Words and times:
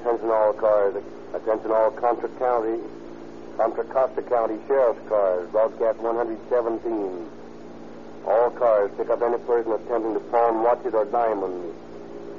attention 0.00 0.30
all 0.30 0.52
cars, 0.54 0.96
attention 1.34 1.70
all 1.70 1.90
Contra 1.90 2.28
County, 2.40 2.80
Contra 3.56 3.84
Costa 3.84 4.22
County 4.22 4.56
Sheriff's 4.66 5.06
cars, 5.08 5.48
broadcast 5.50 5.98
117. 5.98 7.28
All 8.26 8.50
cars 8.50 8.90
pick 8.96 9.10
up 9.10 9.20
any 9.20 9.36
person 9.44 9.72
attempting 9.72 10.14
to 10.14 10.20
pawn 10.32 10.62
watches 10.62 10.94
or 10.94 11.04
diamonds 11.04 11.76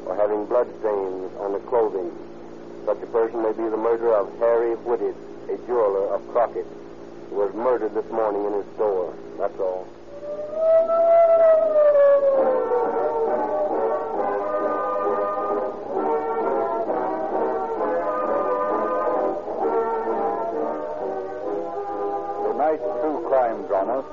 or 0.05 0.15
having 0.15 0.45
blood 0.45 0.67
stains 0.79 1.31
on 1.37 1.53
the 1.53 1.59
clothing. 1.69 2.11
Such 2.85 3.01
a 3.03 3.07
person 3.07 3.43
may 3.43 3.51
be 3.51 3.69
the 3.69 3.77
murderer 3.77 4.15
of 4.15 4.33
Harry 4.39 4.73
Whitted, 4.73 5.15
a 5.49 5.57
jeweler 5.67 6.15
of 6.15 6.27
Crockett, 6.31 6.65
who 7.29 7.35
was 7.35 7.53
murdered 7.53 7.93
this 7.93 8.09
morning 8.09 8.45
in 8.45 8.53
his 8.53 8.65
store. 8.73 9.13
That's 9.37 9.59
all. 9.59 9.87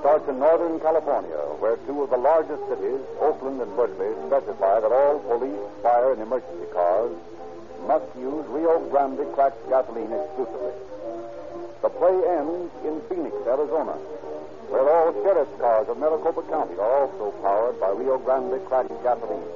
Starts 0.00 0.28
in 0.28 0.38
Northern 0.38 0.78
California, 0.80 1.38
where 1.58 1.76
two 1.86 2.02
of 2.02 2.10
the 2.10 2.16
largest 2.16 2.62
cities, 2.70 3.02
Oakland 3.20 3.60
and 3.60 3.70
Berkeley, 3.74 4.14
specify 4.30 4.80
that 4.80 4.92
all 4.92 5.18
police, 5.26 5.58
fire, 5.82 6.12
and 6.12 6.22
emergency 6.22 6.66
cars 6.72 7.12
must 7.86 8.06
use 8.14 8.46
Rio 8.48 8.78
Grande 8.90 9.26
cracked 9.34 9.58
gasoline 9.68 10.12
exclusively. 10.12 10.76
The 11.82 11.90
play 11.90 12.16
ends 12.38 12.70
in 12.86 13.00
Phoenix, 13.08 13.34
Arizona, 13.46 13.94
where 14.70 14.86
all 14.86 15.12
sheriff's 15.22 15.54
cars 15.58 15.88
of 15.88 15.98
Maricopa 15.98 16.42
County 16.50 16.74
are 16.78 16.94
also 17.06 17.34
powered 17.42 17.80
by 17.80 17.90
Rio 17.90 18.18
Grande 18.18 18.62
cracked 18.66 18.94
gasoline. 19.02 19.50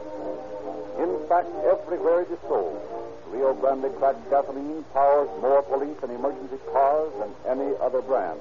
In 0.98 1.12
fact, 1.28 1.50
everywhere 1.66 2.22
it 2.22 2.30
is 2.30 2.38
sold, 2.48 2.80
Rio 3.30 3.54
Grande 3.54 3.94
cracked 3.98 4.22
gasoline 4.30 4.84
powers 4.92 5.30
more 5.40 5.62
police 5.62 5.98
and 6.02 6.12
emergency 6.12 6.58
cars 6.72 7.12
than 7.18 7.30
any 7.46 7.74
other 7.80 8.02
brand. 8.02 8.38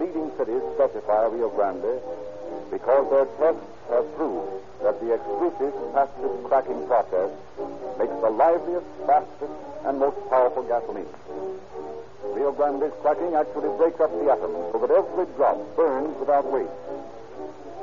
Leading 0.00 0.30
cities 0.38 0.62
specify 0.74 1.26
Rio 1.26 1.48
Grande 1.50 2.00
because 2.70 3.04
their 3.10 3.26
tests 3.36 3.68
have 3.90 4.06
proved 4.16 4.62
that 4.82 4.98
the 5.00 5.14
exclusive 5.14 5.74
passive 5.92 6.44
cracking 6.44 6.86
process 6.86 7.30
makes 7.98 8.16
the 8.20 8.30
liveliest, 8.30 8.86
fastest, 9.06 9.52
and 9.84 9.98
most 9.98 10.16
powerful 10.30 10.62
gasoline. 10.64 11.06
Rio 12.34 12.52
Grande's 12.52 12.94
cracking 13.02 13.34
actually 13.34 13.68
breaks 13.76 14.00
up 14.00 14.10
the 14.10 14.30
atoms 14.32 14.72
so 14.72 14.78
that 14.80 14.90
every 14.90 15.26
drop 15.36 15.58
burns 15.76 16.16
without 16.18 16.50
waste. 16.50 16.70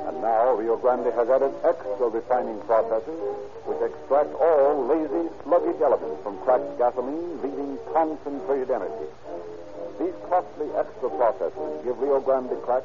And 0.08 0.20
now 0.20 0.54
Rio 0.56 0.76
Grande 0.76 1.12
has 1.14 1.28
added 1.28 1.54
extra 1.62 2.08
refining 2.08 2.60
processes 2.62 3.20
which 3.64 3.80
extract 3.80 4.34
all 4.34 4.84
lazy, 4.86 5.28
sluggish 5.44 5.80
elements 5.80 6.22
from 6.24 6.38
cracked 6.42 6.76
gasoline, 6.78 7.40
leaving 7.42 7.78
concentrated 7.92 8.70
energy. 8.70 9.06
These 10.00 10.16
costly 10.30 10.66
extra 10.80 11.10
processes 11.10 11.84
give 11.84 12.00
Rio 12.00 12.20
Grande 12.20 12.56
crack 12.64 12.84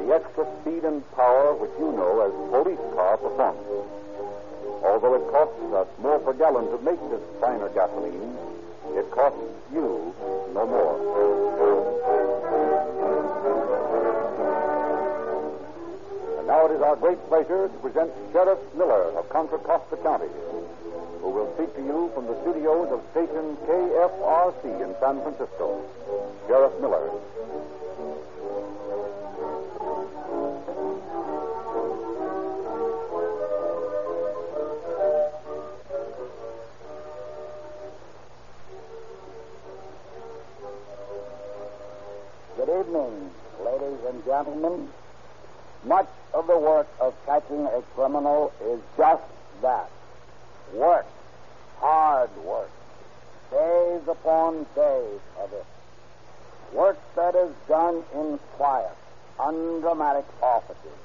the 0.00 0.14
extra 0.14 0.48
speed 0.60 0.84
and 0.84 1.04
power 1.12 1.52
which 1.52 1.70
you 1.78 1.92
know 1.92 2.24
as 2.24 2.32
police 2.48 2.80
car 2.96 3.18
performance. 3.18 3.60
Although 4.80 5.20
it 5.20 5.28
costs 5.28 5.60
us 5.76 5.88
more 6.00 6.18
per 6.18 6.32
gallon 6.32 6.64
to 6.72 6.78
make 6.80 6.96
this 7.12 7.20
finer 7.44 7.68
gasoline, 7.76 8.32
it 8.96 9.04
costs 9.10 9.36
you 9.68 10.14
no 10.56 10.64
more. 10.64 10.96
And 16.38 16.46
now 16.46 16.64
it 16.64 16.72
is 16.72 16.80
our 16.80 16.96
great 16.96 17.20
pleasure 17.28 17.68
to 17.68 17.78
present 17.84 18.10
Sheriff 18.32 18.58
Miller 18.74 19.12
of 19.12 19.28
Contra 19.28 19.58
Costa 19.58 19.96
County, 19.98 20.32
who 21.26 21.32
will 21.32 21.52
speak 21.54 21.74
to 21.74 21.82
you 21.82 22.08
from 22.14 22.24
the 22.26 22.40
studios 22.42 22.86
of 22.92 23.02
station 23.10 23.56
KFRC 23.66 24.80
in 24.80 24.94
San 25.00 25.20
Francisco. 25.22 25.82
Sheriff 26.46 26.72
Miller. 26.80 27.10
Good 42.56 42.86
evening, 42.86 43.30
ladies 43.64 43.98
and 44.08 44.24
gentlemen. 44.24 44.88
Much 45.84 46.08
of 46.34 46.46
the 46.46 46.56
work 46.56 46.86
of 47.00 47.14
catching 47.26 47.66
a 47.66 47.82
criminal 47.96 48.52
is 48.62 48.80
just 48.96 49.24
that 49.62 49.90
work, 50.72 51.06
hard 51.78 52.30
work, 52.44 52.70
days 53.50 54.02
upon 54.08 54.66
days 54.74 55.20
of 55.38 55.52
it. 55.52 55.66
Work 56.72 56.98
that 57.14 57.34
is 57.34 57.52
done 57.68 58.02
in 58.14 58.38
quiet, 58.56 58.96
undramatic 59.38 60.24
offices. 60.42 60.98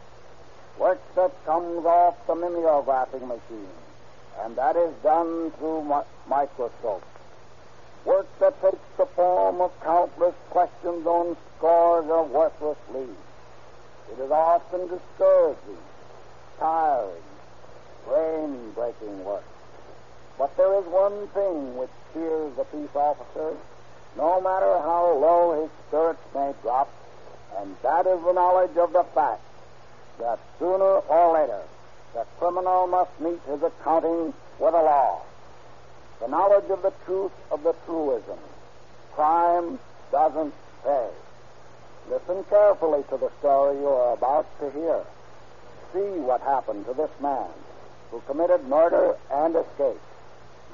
Work 0.79 0.99
that 1.15 1.31
comes 1.45 1.85
off 1.85 2.15
the 2.27 2.33
mimeographing 2.33 3.27
machine, 3.27 3.67
and 4.43 4.55
that 4.55 4.75
is 4.75 4.93
done 5.03 5.51
through 5.51 5.83
mi- 5.83 6.09
microscopes. 6.27 7.05
Work 8.05 8.27
that 8.39 8.59
takes 8.61 8.97
the 8.97 9.05
form 9.05 9.61
of 9.61 9.71
countless 9.81 10.33
questions 10.49 11.05
on 11.05 11.37
scores 11.57 12.09
of 12.09 12.31
worthless 12.31 12.77
leads. 12.93 13.11
It 14.11 14.19
is 14.19 14.31
often 14.31 14.87
discouraging, 14.87 15.77
tiring, 16.59 17.23
brain 18.07 18.71
breaking 18.71 19.23
work. 19.23 19.43
But 20.37 20.55
there 20.57 20.73
is 20.79 20.85
one 20.85 21.27
thing 21.29 21.77
which 21.77 21.89
cheers 22.13 22.55
the 22.55 22.63
peace 22.65 22.95
officer, 22.95 23.55
no 24.17 24.41
matter 24.41 24.79
how 24.79 25.13
low 25.13 25.61
his 25.61 25.71
spirits 25.87 26.21
may 26.33 26.53
drop, 26.61 26.89
and 27.57 27.75
that 27.83 28.07
is 28.07 28.21
the 28.23 28.33
knowledge 28.33 28.77
of 28.77 28.93
the 28.93 29.03
fact 29.15 29.41
that 30.19 30.39
sooner 30.59 30.99
or 31.07 31.33
later 31.33 31.61
the 32.13 32.25
criminal 32.39 32.87
must 32.87 33.19
meet 33.19 33.39
his 33.47 33.61
accounting 33.63 34.33
with 34.59 34.73
the 34.73 34.81
law 34.81 35.21
the 36.21 36.27
knowledge 36.27 36.69
of 36.69 36.83
the 36.83 36.93
truth 37.05 37.31
of 37.49 37.63
the 37.63 37.73
truism. 37.85 38.37
Crime 39.13 39.79
doesn't 40.11 40.53
pay. 40.83 41.09
Listen 42.09 42.43
carefully 42.43 43.03
to 43.09 43.17
the 43.17 43.31
story 43.39 43.77
you 43.79 43.87
are 43.87 44.13
about 44.13 44.45
to 44.59 44.69
hear. 44.69 45.01
See 45.93 46.19
what 46.19 46.41
happened 46.41 46.85
to 46.85 46.93
this 46.93 47.09
man 47.19 47.49
who 48.11 48.21
committed 48.27 48.63
murder 48.67 49.17
and 49.31 49.55
escaped, 49.55 49.99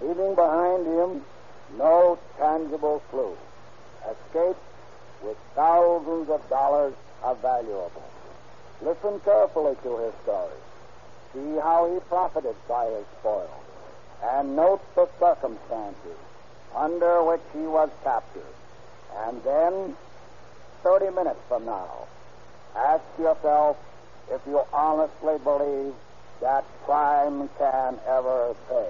leaving 0.01 0.35
behind 0.35 0.85
him 0.85 1.21
no 1.77 2.17
tangible 2.37 3.01
clue. 3.09 3.35
Escaped 4.09 4.59
with 5.23 5.37
thousands 5.55 6.29
of 6.29 6.47
dollars 6.49 6.93
of 7.23 7.41
valuables. 7.41 7.91
Listen 8.81 9.19
carefully 9.21 9.75
to 9.83 9.97
his 9.97 10.13
story. 10.23 10.55
See 11.33 11.59
how 11.59 11.91
he 11.91 11.99
profited 12.01 12.55
by 12.67 12.85
his 12.85 13.05
spoil 13.19 13.49
and 14.23 14.55
note 14.55 14.81
the 14.95 15.07
circumstances 15.19 16.17
under 16.75 17.23
which 17.23 17.41
he 17.53 17.65
was 17.65 17.89
captured. 18.03 18.43
And 19.25 19.41
then, 19.43 19.95
30 20.83 21.11
minutes 21.11 21.39
from 21.47 21.65
now, 21.65 22.07
ask 22.75 23.03
yourself 23.19 23.77
if 24.29 24.41
you 24.45 24.61
honestly 24.73 25.37
believe 25.43 25.93
that 26.41 26.63
crime 26.85 27.49
can 27.57 27.97
ever 28.07 28.55
pay. 28.69 28.89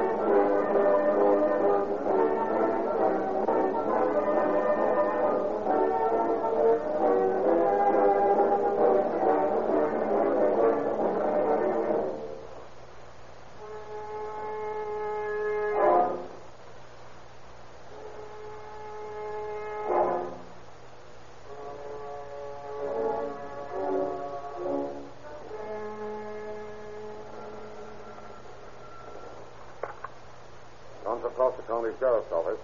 Sheriff's 32.01 32.31
Office. 32.33 32.57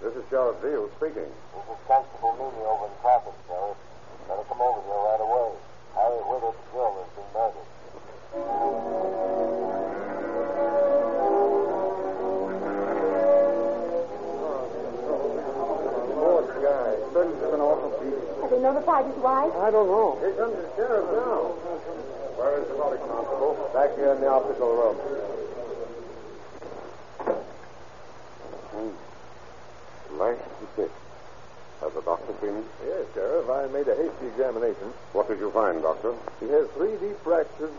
This 0.00 0.14
is 0.14 0.22
Sheriff 0.30 0.54
Veale 0.62 0.88
speaking. 1.02 1.26
This 1.26 1.66
is 1.66 1.82
Constable 1.90 2.38
Meany 2.38 2.62
over 2.62 2.85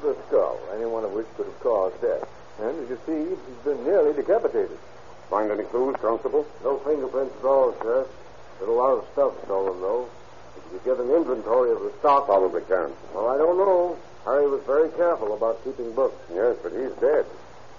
the 0.02 0.16
skull, 0.28 0.60
any 0.76 0.86
one 0.86 1.04
of 1.04 1.12
which 1.12 1.28
could 1.36 1.46
have 1.46 1.60
caused 1.62 2.00
death. 2.02 2.28
And 2.60 2.74
as 2.84 2.90
you 2.90 3.00
see, 3.06 3.30
he's 3.30 3.64
been 3.64 3.84
nearly 3.84 4.14
decapitated. 4.14 4.78
Find 5.30 5.52
any 5.52 5.64
clues, 5.64 5.96
Constable? 6.02 6.46
No 6.64 6.78
fingerprints 6.80 7.36
at 7.40 7.46
all, 7.46 7.76
sir. 7.82 8.08
Been 8.60 8.70
a 8.70 8.72
lot 8.72 8.98
of 8.98 9.06
stuff 9.14 9.34
stolen, 9.46 9.80
though. 9.82 10.10
If 10.58 10.74
you 10.74 10.80
get 10.84 11.00
an 11.00 11.12
inventory 11.12 11.72
of 11.72 11.82
the 11.82 11.92
stock. 12.00 12.26
Probably 12.26 12.62
can. 12.62 12.92
Well, 13.14 13.28
I 13.28 13.38
don't 13.38 13.58
know. 13.58 13.98
Harry 14.26 14.50
was 14.50 14.62
very 14.66 14.90
careful 14.98 15.34
about 15.36 15.64
keeping 15.64 15.94
books. 15.94 16.18
Yes, 16.34 16.58
but 16.64 16.72
he's 16.72 16.92
dead. 17.00 17.26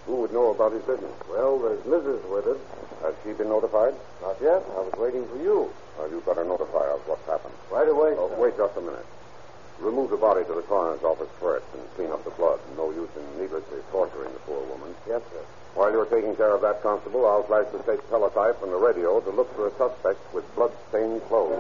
Who 0.07 0.23
would 0.23 0.33
know 0.33 0.51
about 0.51 0.73
his 0.73 0.83
business? 0.83 1.13
Well, 1.29 1.59
there's 1.59 1.81
Mrs. 1.85 2.23
Whitted. 2.31 2.57
Has 3.03 3.15
she 3.25 3.33
been 3.33 3.49
notified? 3.49 3.95
Not 4.23 4.37
yet. 4.41 4.63
I 4.77 4.81
was 4.81 4.95
waiting 4.97 5.27
for 5.29 5.37
you. 5.37 5.69
Well, 5.99 6.09
you 6.11 6.23
better 6.25 6.45
notify 6.45 6.87
us 6.89 7.01
what's 7.07 7.27
happened. 7.27 7.55
Right 7.71 7.89
away. 7.89 8.15
Oh, 8.17 8.31
sir. 8.31 8.41
wait 8.41 8.57
just 8.57 8.77
a 8.77 8.81
minute. 8.81 9.05
Remove 9.81 10.11
the 10.11 10.17
body 10.17 10.45
to 10.45 10.55
the 10.55 10.63
coroner's 10.63 11.03
office 11.05 11.31
first 11.39 11.65
and 11.73 11.83
clean 11.95 12.11
up 12.11 12.25
the 12.25 12.31
blood. 12.31 12.59
No 12.77 12.91
use 12.91 13.09
in 13.17 13.41
needlessly 13.41 13.79
torturing 13.93 14.33
the 14.33 14.41
poor 14.41 14.61
woman. 14.67 14.95
Yes, 15.07 15.23
sir. 15.31 15.45
While 15.75 15.93
you're 15.93 16.07
taking 16.07 16.35
care 16.35 16.53
of 16.53 16.63
that, 16.63 16.83
Constable, 16.83 17.25
I'll 17.25 17.45
flash 17.45 17.67
the 17.71 17.81
state 17.85 18.01
teletype 18.11 18.61
and 18.63 18.73
the 18.73 18.77
radio 18.77 19.21
to 19.21 19.31
look 19.31 19.55
for 19.55 19.69
a 19.69 19.71
suspect 19.79 20.19
with 20.35 20.43
blood-stained 20.57 21.23
clothes. 21.29 21.55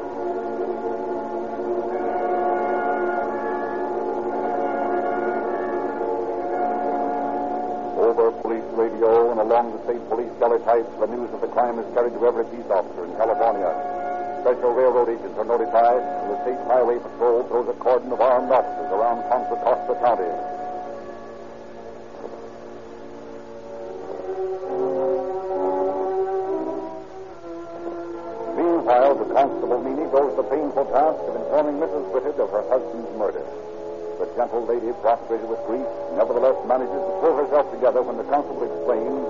Over 8.02 8.32
police 8.42 8.64
radio 8.74 9.30
and 9.30 9.40
along 9.40 9.78
the 9.78 9.84
state 9.84 10.08
police 10.08 10.32
teletypes, 10.42 10.90
the 10.98 11.06
news 11.06 11.30
of 11.32 11.40
the 11.40 11.48
crime 11.48 11.78
is 11.78 11.86
carried 11.94 12.14
to 12.14 12.26
every 12.26 12.44
peace 12.46 12.66
officer 12.68 13.04
in 13.04 13.14
California. 13.14 13.70
Special 14.40 14.72
railroad 14.72 15.08
agents 15.10 15.36
are 15.36 15.44
notified, 15.44 15.98
and 15.98 16.30
the 16.30 16.38
state 16.42 16.62
highway 16.70 16.98
patrol 16.98 17.42
throws 17.48 17.68
a 17.68 17.76
cordon 17.82 18.12
of 18.12 18.20
armed 18.20 18.50
officers 18.50 18.90
around 18.94 19.26
Contra 19.28 19.56
Costa 19.60 19.94
County. 19.98 20.30
Meanwhile, 28.56 29.14
the 29.20 29.28
constable 29.34 29.82
Meany 29.82 30.06
goes 30.08 30.32
the 30.38 30.46
painful 30.48 30.86
task 30.94 31.18
of 31.28 31.34
informing 31.34 31.82
Mrs. 31.82 32.08
Whitted 32.14 32.38
of 32.40 32.48
her 32.54 32.62
husband's 32.70 33.10
murder. 33.18 33.44
The 34.22 34.30
gentle 34.38 34.64
lady, 34.64 34.94
prostrated 35.02 35.50
with 35.50 35.60
grief, 35.66 35.86
nevertheless 36.16 36.56
manages 36.64 36.94
to 36.94 37.12
pull 37.20 37.36
herself 37.36 37.70
together 37.74 38.02
when 38.02 38.16
the 38.16 38.24
constable 38.30 38.64
explains 38.64 39.22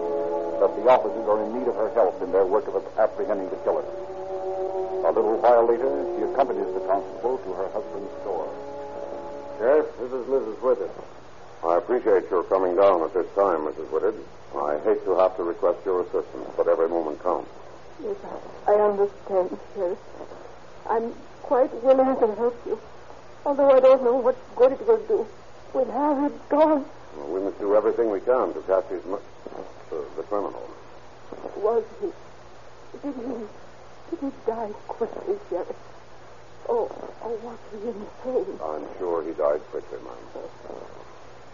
that 0.61 0.71
the 0.79 0.85
officers 0.87 1.27
are 1.27 1.43
in 1.43 1.59
need 1.59 1.67
of 1.67 1.75
her 1.77 1.91
help 1.97 2.21
in 2.23 2.31
their 2.31 2.47
work 2.47 2.69
of 2.69 2.77
apprehending 2.99 3.49
the 3.51 3.57
killer. 3.65 3.85
A 5.05 5.13
little 5.13 5.39
while 5.39 5.67
later, 5.67 5.89
she 6.17 6.23
accompanies 6.25 6.69
the 6.75 6.81
constable 6.81 7.39
to 7.39 7.51
her 7.55 7.69
husband's 7.71 8.13
store. 8.23 8.49
Sheriff, 9.59 9.87
this 9.99 10.13
is 10.13 10.25
Mrs. 10.27 10.57
Whitted. 10.63 10.91
I 11.65 11.77
appreciate 11.79 12.31
your 12.31 12.45
coming 12.45 12.77
down 12.77 13.03
at 13.03 13.15
this 13.15 13.27
time, 13.35 13.67
Mrs. 13.67 13.89
Whitted. 13.91 14.15
I 14.57 14.79
hate 14.85 15.05
to 15.05 15.17
have 15.19 15.37
to 15.37 15.43
request 15.45 15.79
your 15.85 16.03
assistance, 16.03 16.49
but 16.57 16.69
every 16.69 16.89
moment 16.89 17.23
counts. 17.23 17.51
Yes, 18.03 18.17
I, 18.67 18.73
I 18.73 18.81
understand, 18.91 19.59
Sheriff. 19.75 19.99
I'm 20.89 21.13
quite 21.43 21.73
willing 21.83 22.17
to 22.19 22.35
help 22.37 22.57
you, 22.67 22.79
although 23.47 23.71
I 23.71 23.81
don't 23.81 24.03
know 24.05 24.17
what 24.17 24.37
good 24.57 24.73
it 24.73 24.87
will 24.87 25.03
do 25.09 25.27
when 25.73 25.89
Harry's 25.91 26.33
gone. 26.49 26.85
Well, 27.17 27.29
we 27.29 27.41
must 27.41 27.59
do 27.59 27.75
everything 27.77 28.11
we 28.11 28.21
can 28.21 28.53
to 28.55 28.61
catch 28.67 28.87
his 28.89 29.05
mu- 29.05 29.17
uh, 29.17 29.97
the 30.17 30.23
criminal. 30.25 30.63
Was 31.57 31.85
he? 32.01 32.09
Did 33.03 33.15
he? 33.15 33.45
Did 34.11 34.19
he 34.21 34.31
die 34.47 34.73
quickly, 34.89 35.37
Jerry. 35.51 35.75
Oh, 36.69 36.89
oh, 37.23 37.35
was 37.43 37.59
he 37.73 37.79
insane? 37.89 38.59
I'm 38.63 38.85
sure 38.99 39.23
he 39.25 39.33
died 39.33 39.61
quickly, 39.71 39.99
ma'am. 40.05 40.45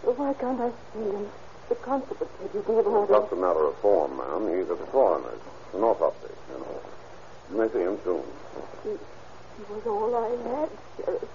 Well, 0.03 0.15
why 0.15 0.33
can't 0.33 0.59
I 0.59 0.71
see 0.93 1.03
him? 1.09 1.27
The 1.69 1.75
constable 1.75 2.29
said 2.39 2.49
he 2.53 2.59
gave 2.59 2.85
orders. 2.85 3.15
Just 3.15 3.33
a 3.33 3.35
matter 3.35 3.65
of 3.65 3.75
form, 3.79 4.17
ma'am. 4.17 4.47
He's 4.53 4.69
at 4.69 4.77
the 4.77 4.85
coroner's. 4.91 5.41
An 5.73 5.81
autopsy, 5.83 6.33
you 6.51 6.59
know. 6.59 6.79
You 7.51 7.57
may 7.57 7.67
see 7.73 7.79
him 7.83 7.97
soon. 8.03 8.23
He, 8.83 8.89
he 8.91 9.63
was 9.73 9.83
all 9.87 10.13
I 10.15 10.29
had, 10.49 10.69
Sheriff. 10.97 11.29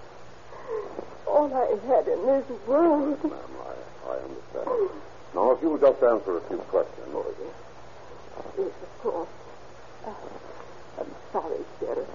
All 1.27 1.53
I 1.53 1.75
had 1.87 2.07
in 2.07 2.25
this 2.25 2.45
world. 2.67 3.23
Ma'am, 3.23 3.53
I, 3.61 4.09
I 4.09 4.15
understand. 4.23 4.89
Now, 5.35 5.51
if 5.51 5.61
you 5.61 5.69
would 5.71 5.81
just 5.81 6.01
answer 6.03 6.37
a 6.37 6.41
few 6.47 6.57
questions. 6.69 6.97
Yes, 8.57 8.67
of 8.67 8.99
course. 9.01 9.29
Uh, 10.05 10.13
I'm 10.99 11.11
sorry, 11.31 11.63
Sheriff. 11.79 12.07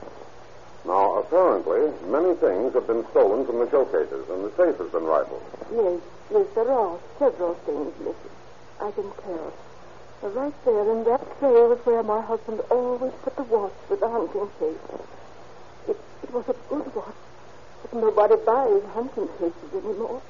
Now, 0.85 1.19
apparently, 1.19 1.91
many 2.07 2.35
things 2.37 2.75
have 2.75 2.87
been 2.87 3.05
stolen 3.11 3.45
from 3.47 3.59
the 3.59 3.71
showcases, 3.71 4.29
and 4.31 4.45
the 4.45 4.53
safe 4.57 4.79
has 4.79 4.91
been 4.93 5.05
rifled. 5.05 5.43
Yes, 5.73 6.01
yes, 6.31 6.47
there 6.55 6.71
are 6.71 6.99
several 7.19 7.55
things 7.67 7.93
missing. 7.99 8.37
I 8.81 8.91
can 8.93 9.11
tell. 9.25 9.53
Right 10.23 10.65
there 10.65 10.91
in 10.91 11.05
that 11.05 11.23
tray 11.39 11.51
was 11.71 11.79
where 11.85 12.03
my 12.03 12.21
husband 12.21 12.61
always 12.71 13.13
put 13.23 13.37
the 13.37 13.43
watch 13.45 13.73
with 13.89 14.01
the 14.01 14.09
hunting 14.09 14.49
case. 14.59 14.79
It, 15.89 15.97
it 16.23 16.33
was 16.33 16.45
a 16.49 16.57
good 16.69 16.95
watch, 16.95 17.15
but 17.83 17.95
nobody 17.95 18.37
buys 18.45 18.83
hunting 18.95 19.29
cases 19.39 19.71
anymore. 19.73 20.23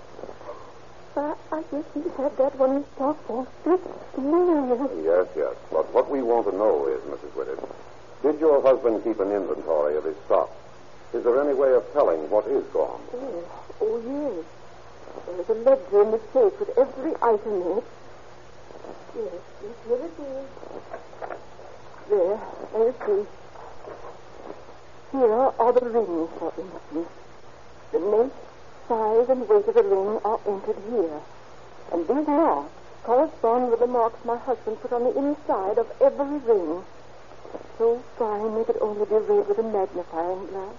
I, 1.17 1.35
I 1.51 1.63
guess 1.71 1.85
he's 1.95 2.13
had 2.17 2.37
that 2.37 2.57
one 2.59 2.77
in 2.77 2.85
stock 2.95 3.17
for 3.27 3.47
15 3.65 4.25
years. 4.25 4.91
Yes, 5.05 5.27
yes. 5.35 5.55
But 5.73 5.93
what 5.95 6.11
we 6.11 6.21
want 6.21 6.47
to 6.51 6.57
know 6.57 6.89
is, 6.89 7.01
Mrs. 7.09 7.33
Whitted, 7.33 7.59
did 8.23 8.41
your 8.41 8.63
husband 8.63 9.05
keep 9.05 9.21
an 9.21 9.31
inventory 9.31 9.97
of 9.97 10.05
his 10.05 10.17
stock? 10.27 10.51
Is 11.13 11.25
there 11.25 11.41
any 11.41 11.55
way 11.55 11.73
of 11.73 11.85
telling 11.93 12.29
what 12.31 12.47
is 12.47 12.65
gone? 12.73 13.01
Yes. 13.13 13.45
oh, 13.81 14.01
yes. 14.05 14.45
There's 15.27 15.49
a 15.49 15.55
ledger 15.63 16.03
in 16.03 16.11
the 16.11 16.21
safe 16.33 16.59
with 16.61 16.77
every 16.77 17.15
item 17.23 17.63
in 17.63 17.79
it. 17.79 17.85
Yes, 19.17 19.33
yes, 19.63 19.75
here 19.87 19.97
it 19.97 20.17
is. 20.21 20.47
There, 22.09 22.41
there 22.73 22.85
you 22.85 22.95
see. 23.07 23.27
Here 25.13 25.33
are 25.33 25.73
the 25.73 25.87
rings, 25.87 26.31
for 26.39 26.53
instance. 26.59 27.09
The 27.93 28.01
make, 28.01 28.33
size, 28.89 29.29
and 29.29 29.49
weight 29.49 29.69
of 29.69 29.75
the 29.75 29.83
ring 29.83 30.21
are 30.25 30.41
entered 30.47 30.77
here. 30.91 31.21
And 31.93 32.09
these 32.09 32.27
marks 32.27 32.71
correspond 33.05 33.71
with 33.71 33.81
the 33.81 33.87
marks 33.87 34.25
my 34.25 34.37
husband 34.37 34.81
put 34.83 34.93
on 34.93 35.05
the 35.05 35.17
inside 35.17 35.79
of 35.79 35.87
every 36.01 36.39
ring. 36.39 36.85
So 37.79 38.03
fine 38.19 38.55
they 38.55 38.65
could 38.65 38.79
only 38.81 39.05
be 39.05 39.15
read 39.15 39.49
with 39.49 39.59
a 39.59 39.63
magnifying 39.63 40.47
glass. 40.47 40.75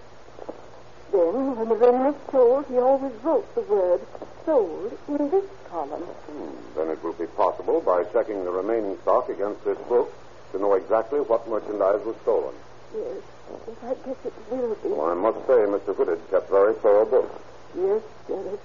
Then, 1.12 1.56
when 1.56 1.70
the 1.70 1.76
ring 1.76 2.00
was 2.04 2.16
sold, 2.32 2.66
he 2.68 2.78
always 2.78 3.14
wrote 3.24 3.56
the 3.56 3.62
word 3.62 4.02
sold 4.46 4.98
in 5.08 5.30
this 5.30 5.46
column. 5.70 6.02
Hmm. 6.02 6.76
Then 6.76 6.90
it 6.90 7.04
will 7.04 7.14
be 7.14 7.28
possible, 7.28 7.82
by 7.82 8.04
checking 8.06 8.44
the 8.44 8.52
remaining 8.52 8.98
stock 9.04 9.30
against 9.30 9.64
this 9.64 9.78
book, 9.90 10.12
to 10.52 10.60
know 10.60 10.74
exactly 10.74 11.20
what 11.20 11.48
merchandise 11.48 12.04
was 12.06 12.16
stolen. 12.24 12.56
Yes, 12.96 13.22
yes, 13.68 13.78
I 13.84 13.94
guess 14.06 14.18
it 14.26 14.34
will 14.50 14.76
be. 14.76 14.90
Well, 14.90 15.12
I 15.12 15.14
must 15.14 15.40
say, 15.48 15.68
Mr. 15.68 15.96
Whitted 15.96 16.20
kept 16.30 16.50
very 16.50 16.74
thorough 16.76 17.06
books. 17.06 17.42
Yes, 17.76 18.02
Sheriff. 18.28 18.60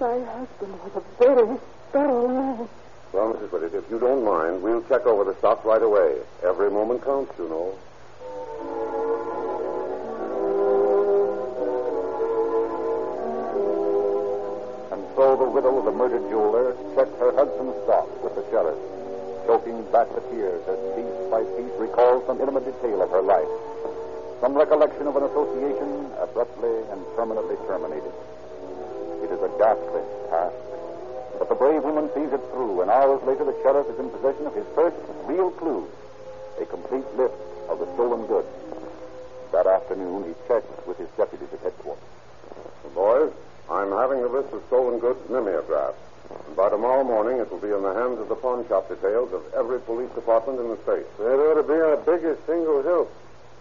My 0.00 0.18
husband 0.24 0.74
was 0.82 0.96
a 0.96 1.02
very 1.18 1.58
thorough 1.92 2.28
man. 2.28 2.68
Well, 3.12 3.34
Mrs. 3.34 3.50
Whitted, 3.50 3.74
if 3.74 3.90
you 3.90 3.98
don't 3.98 4.24
mind, 4.24 4.62
we'll 4.62 4.82
check 4.84 5.04
over 5.04 5.24
the 5.24 5.34
stock 5.38 5.64
right 5.64 5.82
away. 5.82 6.14
Every 6.46 6.70
moment 6.70 7.02
counts, 7.02 7.32
you 7.38 7.48
know. 7.48 7.74
And 14.94 15.02
so 15.16 15.34
the 15.34 15.50
widow 15.50 15.78
of 15.78 15.84
the 15.86 15.90
murdered 15.90 16.22
jeweler 16.30 16.76
checked 16.94 17.18
her 17.18 17.34
husband's 17.34 17.82
stock 17.82 18.06
with 18.22 18.36
the 18.38 18.46
sheriff, 18.54 18.78
choking 19.46 19.82
back 19.90 20.06
the 20.14 20.22
tears 20.30 20.62
as 20.70 20.78
piece 20.94 21.18
by 21.34 21.42
piece 21.58 21.74
recalled 21.82 22.22
some 22.30 22.40
intimate 22.40 22.62
detail 22.62 23.02
of 23.02 23.10
her 23.10 23.22
life. 23.22 23.50
Some 24.40 24.54
recollection 24.54 25.08
of 25.10 25.16
an 25.16 25.24
association 25.24 26.14
abruptly 26.22 26.78
and 26.94 27.02
permanently 27.18 27.58
terminated. 27.66 28.14
It 29.26 29.34
is 29.34 29.42
a 29.42 29.50
ghastly 29.58 30.06
task, 30.30 30.54
but 31.40 31.48
the 31.48 31.56
brave 31.56 31.82
woman 31.82 32.12
sees 32.14 32.30
it 32.30 32.44
through, 32.52 32.82
and 32.82 32.90
hours 32.90 33.10
hours 33.10 33.26
later, 33.26 33.44
the 33.44 33.56
sheriff 33.62 33.88
is 33.88 33.98
in 33.98 34.08
possession 34.10 34.46
of 34.46 34.54
his 34.54 34.66
first 34.74 34.96
real 35.24 35.50
clue 35.50 35.88
a 36.60 36.66
complete 36.66 37.06
list 37.16 37.34
of 37.68 37.78
the 37.78 37.86
stolen 37.94 38.26
goods. 38.26 38.46
That 39.52 39.66
afternoon, 39.66 40.24
he 40.24 40.34
checked 40.46 40.70
with 40.86 40.98
his 40.98 41.08
deputies 41.16 41.48
at 41.52 41.60
headquarters. 41.60 42.04
Boys, 42.94 43.32
I'm 43.70 43.90
having 43.90 44.20
the 44.22 44.28
list 44.28 44.52
of 44.52 44.62
stolen 44.68 45.00
goods 45.00 45.18
mimeographed. 45.28 45.98
And 46.46 46.54
by 46.54 46.68
tomorrow 46.68 47.02
morning, 47.02 47.38
it 47.38 47.50
will 47.50 47.58
be 47.58 47.72
in 47.72 47.82
the 47.82 47.94
hands 47.94 48.20
of 48.20 48.28
the 48.28 48.36
pawn 48.36 48.66
shop 48.68 48.88
details 48.88 49.32
of 49.32 49.42
every 49.54 49.80
police 49.80 50.10
department 50.10 50.60
in 50.60 50.68
the 50.68 50.78
state. 50.84 51.06
That 51.18 51.40
ought 51.40 51.58
to 51.58 51.66
be 51.66 51.80
our 51.80 51.96
biggest 51.96 52.46
single 52.46 52.82
help. 52.82 53.10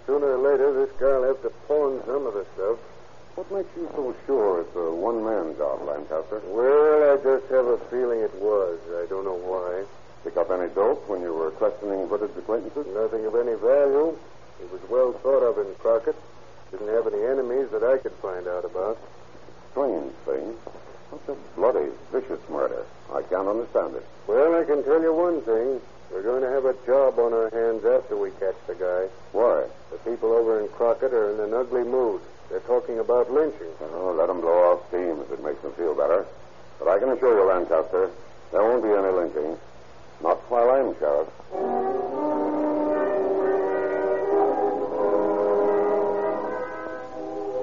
Sooner 0.06 0.38
or 0.38 0.38
later, 0.38 0.74
this 0.74 0.92
guy'll 1.00 1.24
have 1.24 1.42
to 1.42 1.50
pawn 1.68 2.02
some 2.06 2.28
of 2.28 2.34
the 2.34 2.46
stuff. 2.54 2.78
What 3.40 3.64
makes 3.64 3.72
you 3.78 3.88
so 3.96 4.14
sure 4.28 4.68
it's 4.68 4.76
a 4.76 4.92
one-man 4.92 5.56
job, 5.56 5.88
Lancaster? 5.88 6.44
Well, 6.52 7.08
I 7.08 7.16
just 7.24 7.48
have 7.48 7.72
a 7.72 7.80
feeling 7.88 8.20
it 8.20 8.36
was. 8.36 8.76
I 9.00 9.08
don't 9.08 9.24
know 9.24 9.40
why. 9.40 9.88
Pick 10.28 10.36
up 10.36 10.52
any 10.52 10.68
dope 10.76 11.08
when 11.08 11.22
you 11.22 11.32
were 11.32 11.56
questioning 11.56 12.10
Woodard's 12.10 12.36
acquaintances? 12.36 12.84
Nothing 12.92 13.24
of 13.24 13.40
any 13.40 13.56
value. 13.56 14.12
He 14.60 14.68
was 14.68 14.84
well 14.92 15.16
thought 15.24 15.40
of 15.40 15.56
in 15.56 15.72
Crockett. 15.80 16.20
Didn't 16.72 16.92
have 16.92 17.08
any 17.08 17.24
enemies 17.24 17.72
that 17.72 17.80
I 17.80 17.96
could 18.04 18.12
find 18.20 18.44
out 18.44 18.68
about. 18.68 19.00
Strange 19.72 20.12
thing. 20.28 20.60
Such 21.08 21.32
a 21.32 21.36
bloody, 21.56 21.96
vicious 22.12 22.44
murder. 22.52 22.84
I 23.08 23.24
can't 23.24 23.48
understand 23.48 23.96
it. 23.96 24.04
Well, 24.28 24.60
I 24.60 24.68
can 24.68 24.84
tell 24.84 25.00
you 25.00 25.16
one 25.16 25.40
thing. 25.48 25.80
We're 26.12 26.28
going 26.28 26.44
to 26.44 26.52
have 26.52 26.68
a 26.68 26.76
job 26.84 27.16
on 27.16 27.32
our 27.32 27.48
hands 27.56 27.88
after 27.88 28.20
we 28.20 28.36
catch 28.36 28.60
the 28.68 28.76
guy. 28.76 29.08
Why? 29.32 29.64
The 29.96 29.98
people 30.04 30.36
over 30.36 30.60
in 30.60 30.68
Crockett 30.76 31.16
are 31.16 31.32
in 31.32 31.40
an 31.40 31.54
ugly 31.56 31.88
mood. 31.88 32.20
They're 32.50 32.60
talking 32.62 32.98
about 32.98 33.32
lynching. 33.32 33.74
Oh, 33.80 34.16
let 34.18 34.28
them 34.28 34.42
blow 34.42 34.74
off 34.74 34.88
steam 34.90 35.22
if 35.22 35.32
it 35.32 35.44
makes 35.44 35.62
them 35.62 35.72
feel 35.74 35.94
better. 35.94 36.26
But 36.80 36.88
I 36.88 36.98
can 36.98 37.10
assure 37.10 37.38
you, 37.38 37.46
Lancaster, 37.46 38.10
there 38.52 38.64
won't 38.64 38.82
be 38.82 38.90
any 38.90 39.14
lynching. 39.14 39.58
Not 40.24 40.38
while 40.50 40.72
I'm 40.72 40.98
sheriff. 40.98 41.30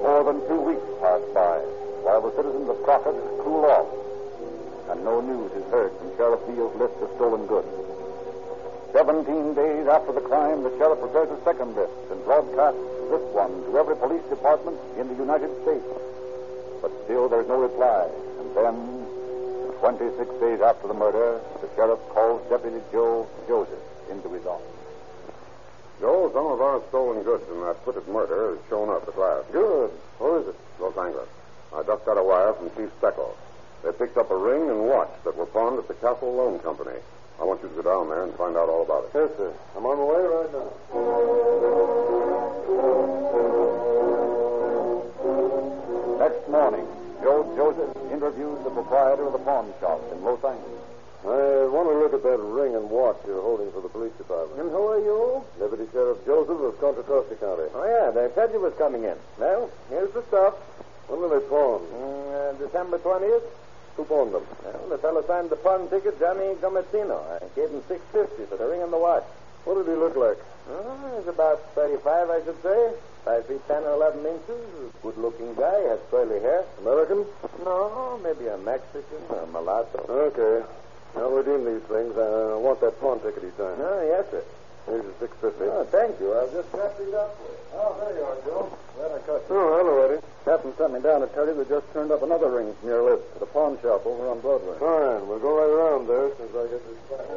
More 0.01 0.23
than 0.23 0.39
two 0.47 0.61
weeks 0.61 0.87
pass 1.03 1.21
by 1.35 1.59
while 2.07 2.21
the 2.21 2.31
citizens 2.37 2.69
of 2.69 2.81
Crockett 2.83 3.19
cool 3.43 3.65
off, 3.65 3.91
and 4.89 5.03
no 5.03 5.19
news 5.19 5.51
is 5.51 5.69
heard 5.69 5.91
from 5.99 6.15
Sheriff 6.15 6.39
Veale's 6.47 6.75
list 6.79 6.95
of 7.03 7.11
stolen 7.19 7.45
goods. 7.45 7.67
Seventeen 8.93 9.53
days 9.53 9.85
after 9.87 10.13
the 10.13 10.21
crime, 10.21 10.63
the 10.63 10.71
sheriff 10.79 10.99
prepares 10.99 11.29
a 11.29 11.43
second 11.43 11.75
list 11.75 11.91
and 12.09 12.23
broadcasts 12.23 12.79
this 13.09 13.23
one 13.33 13.51
to 13.65 13.77
every 13.77 13.95
police 13.95 14.23
department 14.29 14.77
in 14.97 15.07
the 15.07 15.15
United 15.15 15.49
States. 15.63 15.85
But 16.81 16.91
still 17.05 17.29
there's 17.29 17.47
no 17.47 17.61
reply. 17.61 18.07
And 18.39 18.49
then, 18.55 18.75
26 19.79 20.29
days 20.39 20.61
after 20.61 20.87
the 20.87 20.93
murder, 20.93 21.41
the 21.61 21.69
sheriff 21.75 21.99
calls 22.09 22.41
Deputy 22.49 22.81
Joe 22.91 23.27
Joseph 23.47 23.79
into 24.09 24.29
his 24.33 24.45
office. 24.45 24.65
Joe, 25.99 26.29
some 26.33 26.45
of 26.45 26.61
our 26.61 26.81
stolen 26.89 27.23
goods 27.23 27.43
in 27.49 27.59
that 27.61 27.77
Whitted 27.85 28.07
murder 28.07 28.55
has 28.55 28.59
shown 28.69 28.89
up 28.89 29.07
at 29.07 29.17
last. 29.17 29.51
Good. 29.51 29.89
What 30.19 30.41
is 30.41 30.47
it? 30.49 30.55
Los 30.79 30.95
Angeles. 30.97 31.29
I 31.73 31.83
just 31.83 32.05
got 32.05 32.17
a 32.17 32.23
wire 32.23 32.53
from 32.53 32.69
Chief 32.77 32.91
Steckel. 33.01 33.33
They 33.83 33.91
picked 33.91 34.17
up 34.17 34.29
a 34.31 34.37
ring 34.37 34.69
and 34.69 34.87
watch 34.87 35.09
that 35.23 35.35
were 35.35 35.45
pawned 35.45 35.79
at 35.79 35.87
the 35.87 35.93
Castle 35.95 36.33
Loan 36.33 36.59
Company. 36.59 36.97
I 37.39 37.43
want 37.43 37.61
you 37.61 37.69
to 37.69 37.75
go 37.75 37.81
down 37.81 38.09
there 38.09 38.23
and 38.23 38.33
find 38.35 38.55
out 38.55 38.69
all 38.69 38.83
about 38.83 39.05
it. 39.05 39.11
Yes, 39.13 39.29
sir. 39.37 39.53
I'm 39.75 39.85
on 39.85 39.97
my 39.97 40.03
way 40.03 40.21
right 40.25 40.51
now. 40.53 41.96
Next 46.47 46.63
morning, 46.63 46.87
Joe 47.19 47.43
Joseph 47.59 47.91
interviews 48.07 48.55
the 48.63 48.71
proprietor 48.71 49.27
of 49.27 49.33
the 49.33 49.43
pawn 49.43 49.67
shop 49.81 49.99
in 50.15 50.23
Los 50.23 50.39
Angeles. 50.39 50.79
I 51.27 51.67
want 51.67 51.91
to 51.91 51.99
look 51.99 52.15
at 52.15 52.23
that 52.23 52.39
ring 52.39 52.71
and 52.73 52.89
watch 52.89 53.19
you're 53.27 53.43
holding 53.43 53.69
for 53.75 53.81
the 53.83 53.91
police 53.91 54.15
department. 54.15 54.55
And 54.55 54.71
who 54.71 54.79
are 54.87 55.03
you? 55.03 55.43
Deputy 55.59 55.91
Sheriff 55.91 56.23
Joseph 56.23 56.55
of 56.55 56.79
Contra 56.79 57.03
Costa 57.03 57.35
County. 57.35 57.67
Oh, 57.75 57.83
yeah, 57.83 58.15
they 58.15 58.31
said 58.31 58.55
you 58.55 58.63
was 58.63 58.71
coming 58.79 59.03
in. 59.03 59.19
Well, 59.37 59.69
here's 59.89 60.07
the 60.15 60.23
stuff. 60.31 60.55
When 61.11 61.19
were 61.19 61.35
they 61.35 61.43
pawned? 61.51 61.83
Mm, 61.91 62.31
uh, 62.31 62.53
December 62.63 62.99
20th. 63.03 63.43
Who 63.99 64.05
pawned 64.07 64.31
them? 64.31 64.47
Well, 64.63 64.87
the 64.87 65.03
fellow 65.03 65.27
signed 65.27 65.49
the 65.49 65.59
pawn 65.59 65.89
ticket, 65.89 66.17
Johnny 66.17 66.55
Gomettino. 66.63 67.27
I 67.27 67.43
gave 67.59 67.75
him 67.75 67.83
650 67.91 68.47
for 68.47 68.55
the 68.55 68.71
ring 68.71 68.87
and 68.87 68.93
the 68.93 68.97
watch. 68.97 69.27
What 69.67 69.83
did 69.83 69.91
he 69.91 69.99
look 69.99 70.15
like? 70.15 70.39
Oh, 70.71 71.11
he's 71.19 71.27
about 71.27 71.59
35, 71.75 72.07
I 72.07 72.39
should 72.47 72.63
say. 72.63 72.95
Five 73.27 73.43
feet 73.45 73.59
10 73.67 73.83
or 73.83 73.99
11 73.99 74.23
inches. 74.23 74.63
Good-looking 75.03 75.55
guy. 75.59 75.79
Has 75.91 75.99
curly 76.09 76.39
hair. 76.39 76.63
American? 76.79 77.25
No, 77.59 78.17
maybe 78.23 78.47
a 78.47 78.55
Mexican 78.57 79.19
or 79.27 79.43
a 79.43 79.47
mulatto. 79.47 79.99
Okay. 80.31 80.63
I'll 81.17 81.35
redeem 81.35 81.67
these 81.67 81.83
things. 81.91 82.15
I 82.15 82.55
want 82.55 82.79
that 82.79 82.95
pawn 83.03 83.19
ticket 83.19 83.43
he 83.43 83.51
signed. 83.59 83.83
Oh, 83.83 83.99
yes, 84.07 84.23
sir. 84.31 84.43
Here's 84.87 85.03
your 85.03 85.13
six 85.19 85.35
fifty. 85.43 85.67
Oh, 85.67 85.83
thank 85.91 86.15
you. 86.23 86.31
I'll 86.31 86.47
just 86.47 86.71
wrap 86.71 86.95
these 86.95 87.11
up 87.11 87.35
for 87.35 87.51
you. 87.51 87.59
Oh, 87.75 87.99
there 87.99 88.15
you 88.15 88.23
are, 88.23 88.39
Joe. 88.47 88.71
Glad 88.95 89.11
I 89.11 89.19
caught 89.27 89.43
you. 89.43 89.59
Oh, 89.59 89.75
hello, 89.75 89.93
Eddie. 90.07 90.23
Captain 90.45 90.71
sent 90.77 90.93
me 90.95 91.01
down 91.03 91.19
to 91.19 91.27
tell 91.35 91.43
you 91.45 91.51
they 91.51 91.67
just 91.67 91.91
turned 91.91 92.15
up 92.15 92.23
another 92.23 92.47
ring 92.47 92.71
from 92.79 92.87
your 92.87 93.03
list 93.11 93.27
at 93.35 93.43
the 93.43 93.51
pawn 93.51 93.75
shop 93.83 94.07
over 94.07 94.31
on 94.31 94.39
Broadway. 94.39 94.79
Fine. 94.79 95.27
We'll 95.27 95.43
go 95.43 95.51
right 95.59 95.67
around 95.67 96.07
there 96.07 96.31
as 96.31 96.55
I 96.55 96.63
get 96.71 96.79
this 96.79 96.95
back. 97.11 97.27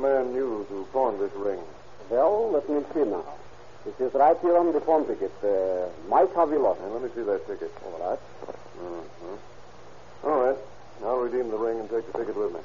Man 0.00 0.34
use 0.34 0.66
who 0.68 0.84
pawned 0.92 1.20
this 1.20 1.32
ring? 1.34 1.60
Well, 2.08 2.50
let 2.50 2.68
me 2.68 2.82
see 2.94 3.04
now. 3.04 3.24
It 3.86 3.94
is 4.00 4.12
right 4.14 4.36
here 4.40 4.56
on 4.56 4.72
the 4.72 4.80
pawn 4.80 5.06
ticket. 5.06 5.32
Uh, 5.42 5.88
Mike 6.08 6.34
Avilos. 6.34 6.76
And 6.82 6.92
let 6.92 7.02
me 7.02 7.08
see 7.14 7.22
that 7.22 7.46
ticket. 7.46 7.72
All 7.84 8.10
right. 8.10 8.18
Mm-hmm. 8.80 10.26
All 10.26 10.40
right. 10.44 10.58
I'll 11.04 11.16
redeem 11.18 11.50
the 11.50 11.56
ring 11.56 11.80
and 11.80 11.88
take 11.88 12.10
the 12.12 12.18
ticket 12.18 12.36
with 12.36 12.52
me. 12.52 12.60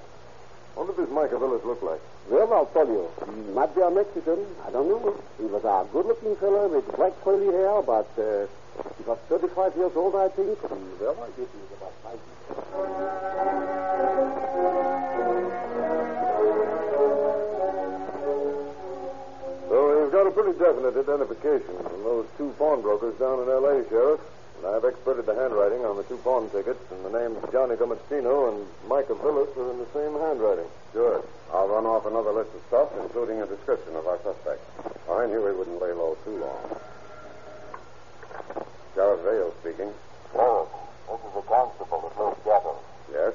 What 0.76 0.88
did 0.88 0.98
this 0.98 1.14
Mike 1.14 1.32
Avilas 1.32 1.64
look 1.64 1.82
like? 1.84 2.02
Well, 2.30 2.52
I'll 2.54 2.66
tell 2.68 2.88
you. 2.88 3.08
He 3.26 3.52
might 3.54 3.74
be 3.76 3.82
a 3.82 3.90
Mexican. 3.90 4.46
I 4.68 4.72
don't 4.72 4.90
know. 4.90 5.16
He 5.38 5.46
was 5.46 5.64
a 5.64 5.88
good-looking 5.94 6.36
fellow 6.36 6.68
with 6.68 6.84
black 6.98 7.14
curly 7.24 7.48
hair, 7.48 7.82
but 7.82 8.10
uh, 8.20 8.48
he 8.98 9.04
was 9.08 9.18
35 9.30 9.78
years 9.78 9.92
old, 9.96 10.16
I 10.16 10.28
think. 10.30 10.60
And, 10.70 11.00
well, 11.00 11.16
I 11.22 11.28
guess 11.40 11.48
he 11.48 11.60
was 11.64 11.72
about 11.80 11.94
five 12.04 12.20
feet. 12.20 12.36
So 12.72 13.65
pretty 20.36 20.60
definite 20.60 21.00
identification 21.00 21.80
from 21.80 22.04
those 22.04 22.28
two 22.36 22.52
pawnbrokers 22.60 23.16
down 23.16 23.40
in 23.40 23.48
L.A., 23.48 23.88
Sheriff. 23.88 24.20
And 24.60 24.68
I've 24.68 24.84
experted 24.84 25.26
the 25.26 25.36
handwriting 25.36 25.88
on 25.88 25.96
the 25.96 26.04
two 26.04 26.20
pawn 26.28 26.52
tickets, 26.52 26.80
and 26.92 27.08
the 27.08 27.12
names 27.16 27.40
Johnny 27.56 27.80
Gomettino 27.80 28.52
and 28.52 28.68
Micah 28.88 29.16
Villas 29.16 29.48
are 29.56 29.72
in 29.72 29.80
the 29.80 29.88
same 29.96 30.12
handwriting. 30.20 30.68
Good. 30.92 31.24
I'll 31.56 31.72
run 31.72 31.88
off 31.88 32.06
another 32.06 32.36
list 32.36 32.52
of 32.52 32.62
stuff, 32.68 32.92
including 33.00 33.40
a 33.40 33.48
description 33.48 33.96
of 33.96 34.08
our 34.08 34.20
suspect. 34.28 34.60
I 35.08 35.24
knew 35.28 35.40
he 35.40 35.56
wouldn't 35.56 35.80
lay 35.80 35.96
low 35.96 36.20
too 36.28 36.36
long. 36.36 36.60
Sheriff 38.92 39.24
Veale 39.24 39.56
speaking. 39.64 39.92
Sheriff, 40.36 40.68
this 41.08 41.20
is 41.32 41.34
the 41.36 41.46
constable 41.48 42.12
at 42.12 42.20
Los 42.20 42.36
Gatos. 42.44 42.84
Yes? 43.08 43.32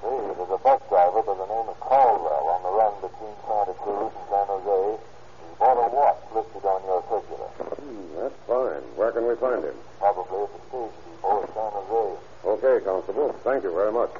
See, 0.00 0.16
there's 0.16 0.52
a 0.52 0.60
bus 0.64 0.80
driver 0.88 1.20
by 1.28 1.36
the 1.36 1.48
name 1.48 1.68
of 1.68 1.76
Caldwell 1.80 2.44
on 2.56 2.60
the 2.64 2.72
run 2.72 2.94
between 3.04 3.36
Santa 3.44 3.76
Cruz 3.84 4.12
and 4.16 4.26
San 4.32 4.46
Jose. 4.48 5.07
He 5.58 5.64
bought 5.64 5.74
a 5.74 5.90
watch 5.90 6.22
listed 6.30 6.64
on 6.64 6.82
your 6.86 7.02
circular. 7.10 7.50
Hmm, 7.50 8.14
that's 8.14 8.38
fine. 8.46 8.82
Where 8.94 9.10
can 9.10 9.26
we 9.26 9.34
find 9.34 9.64
him? 9.64 9.74
Probably 9.98 10.46
at 10.46 10.54
the 10.54 10.60
station 10.70 11.02
depot 11.18 11.42
at 11.42 11.50
San 11.50 11.70
Jose. 11.74 12.18
Okay, 12.46 12.84
Constable. 12.84 13.32
Thank 13.42 13.64
you 13.64 13.74
very 13.74 13.90
much. 13.90 14.14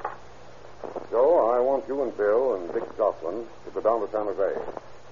Joe, 1.09 1.47
I 1.55 1.59
want 1.63 1.87
you 1.87 2.03
and 2.03 2.11
Bill 2.17 2.55
and 2.55 2.73
Dick 2.73 2.83
Jocelyn 2.97 3.47
to 3.63 3.71
go 3.71 3.79
down 3.79 4.03
to 4.03 4.11
San 4.11 4.25
Jose. 4.27 4.59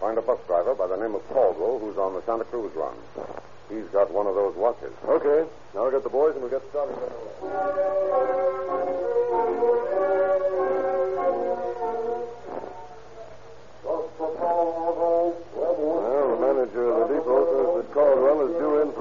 Find 0.02 0.18
a 0.18 0.22
bus 0.22 0.40
driver 0.48 0.76
by 0.76 0.88
the 0.88 0.98
name 0.98 1.16
of 1.16 1.24
Caldwell 1.30 1.80
who's 1.80 1.98
on 1.98 2.14
the 2.14 2.22
Santa 2.24 2.44
Cruz 2.44 2.76
run. 2.76 2.96
He's 3.70 3.88
got 3.96 4.12
one 4.12 4.28
of 4.28 4.36
those 4.36 4.56
watches. 4.56 4.92
Okay. 5.08 5.48
Now 5.74 5.86
I'll 5.86 5.92
get 5.92 6.04
the 6.04 6.10
boys 6.10 6.36
and 6.36 6.44
we'll 6.44 6.52
get 6.52 6.64
started 6.70 7.00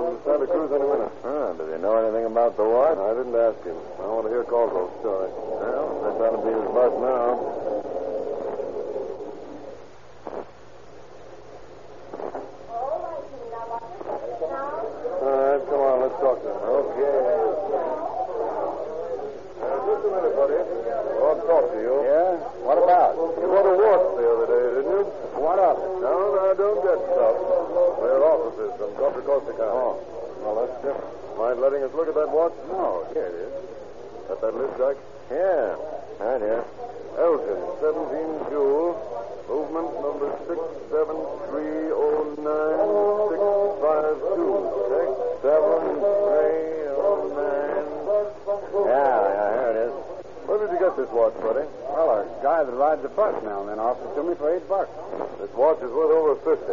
in 0.07 0.19
from 0.23 0.39
Santa 0.39 0.47
Cruz 0.47 0.71
any 0.73 0.87
minute. 0.87 1.13
Ah, 1.25 1.53
does 1.53 1.69
he 1.73 1.79
know 1.83 1.97
anything 1.99 2.27
about 2.27 2.57
the 2.57 2.65
watch? 2.65 2.99
I 2.99 3.15
didn't 3.15 3.35
ask 3.35 3.59
him. 3.65 3.77
I 3.99 4.07
want 4.07 4.27
to 4.27 4.31
hear 4.31 4.45
Caldwell's 4.45 4.95
story. 5.01 5.31
Well, 5.35 5.87
this 6.07 6.15
ought 6.23 6.35
to 6.39 6.43
be 6.47 6.53
his 6.55 6.69
bus 6.71 6.93
now. 7.03 7.66
Now 53.43 53.61
and 53.65 53.69
then 53.69 53.79
offered 53.81 54.09
it 54.09 54.15
to 54.17 54.23
me 54.23 54.35
for 54.37 54.49
eight 54.55 54.65
bucks. 54.69 54.93
This 55.41 55.53
watch 55.53 55.83
is 55.83 55.91
worth 55.91 56.13
over 56.13 56.37
50. 56.41 56.65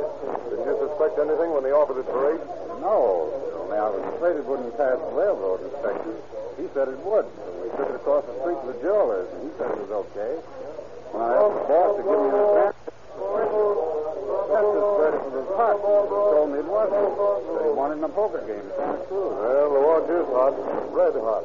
Didn't 0.52 0.68
you 0.68 0.76
suspect 0.88 1.20
anything 1.20 1.50
when 1.52 1.64
they 1.64 1.72
offered 1.76 2.00
it 2.00 2.08
for 2.08 2.32
eight? 2.32 2.44
No, 2.84 3.32
only 3.64 3.78
I 3.80 3.90
was 3.90 4.04
afraid 4.16 4.38
it 4.38 4.46
wouldn't 4.46 4.76
pass 4.76 5.00
the 5.00 5.12
railroad 5.16 5.64
inspection. 5.64 6.14
He 6.60 6.68
said 6.76 6.88
it 6.92 7.00
would, 7.02 7.26
so 7.26 7.50
we 7.64 7.68
took 7.74 7.90
it 7.90 7.98
across 7.98 8.24
the 8.30 8.36
street 8.44 8.60
to 8.62 8.68
the 8.76 8.80
jeweler's, 8.84 9.28
and 9.34 9.42
he 9.48 9.52
said 9.58 9.72
it 9.72 9.80
was 9.88 9.94
okay. 10.12 10.34
When 11.10 11.22
I 11.26 11.32
asked 11.34 11.58
the 11.58 11.66
boss 11.66 11.90
to 11.98 12.02
give 12.04 12.20
me 12.22 12.30
the 12.30 12.44
answer, 12.70 12.84
that's 14.54 14.70
just 14.70 14.94
ready 15.02 15.18
for 15.18 15.32
the 15.34 15.44
pot. 15.58 15.76
He 15.82 16.14
told 16.14 16.50
me 16.54 16.58
it 16.62 16.70
wasn't. 16.70 17.10
He 17.64 17.72
wanted 17.74 17.98
in 17.98 18.06
a 18.06 18.14
poker 18.14 18.42
game 18.46 18.62
at 18.62 18.76
Santa 18.78 19.02
Cruz. 19.10 19.34
Well, 19.34 19.68
the 19.74 19.82
watch 19.82 20.08
is 20.14 20.28
hot. 20.30 20.54
Red 20.94 21.16
hot. 21.18 21.44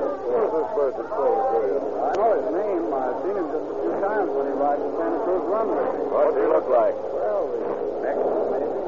Who's 0.00 0.50
this 0.54 0.68
bird 0.72 0.94
sold 1.12 1.40
it 1.60 1.68
you? 1.68 1.78
I 2.00 2.10
know 2.16 2.30
his 2.40 2.48
name. 2.56 2.84
Uh, 2.88 2.96
I've 2.96 3.18
seen 3.20 3.36
him 3.36 3.46
just 3.52 3.66
a 3.68 3.76
few 3.84 3.94
times 4.00 4.28
when 4.32 4.44
he 4.48 4.54
rides 4.56 4.80
the 4.80 4.90
Santa 4.96 5.20
Cruz 5.28 5.44
runway. 5.44 5.88
What 6.08 6.24
does 6.30 6.36
he 6.40 6.46
look 6.48 6.66
like? 6.72 6.96
Well, 6.96 7.42
he's 7.52 8.00
Mexican, 8.00 8.44
maybe. 8.50 8.80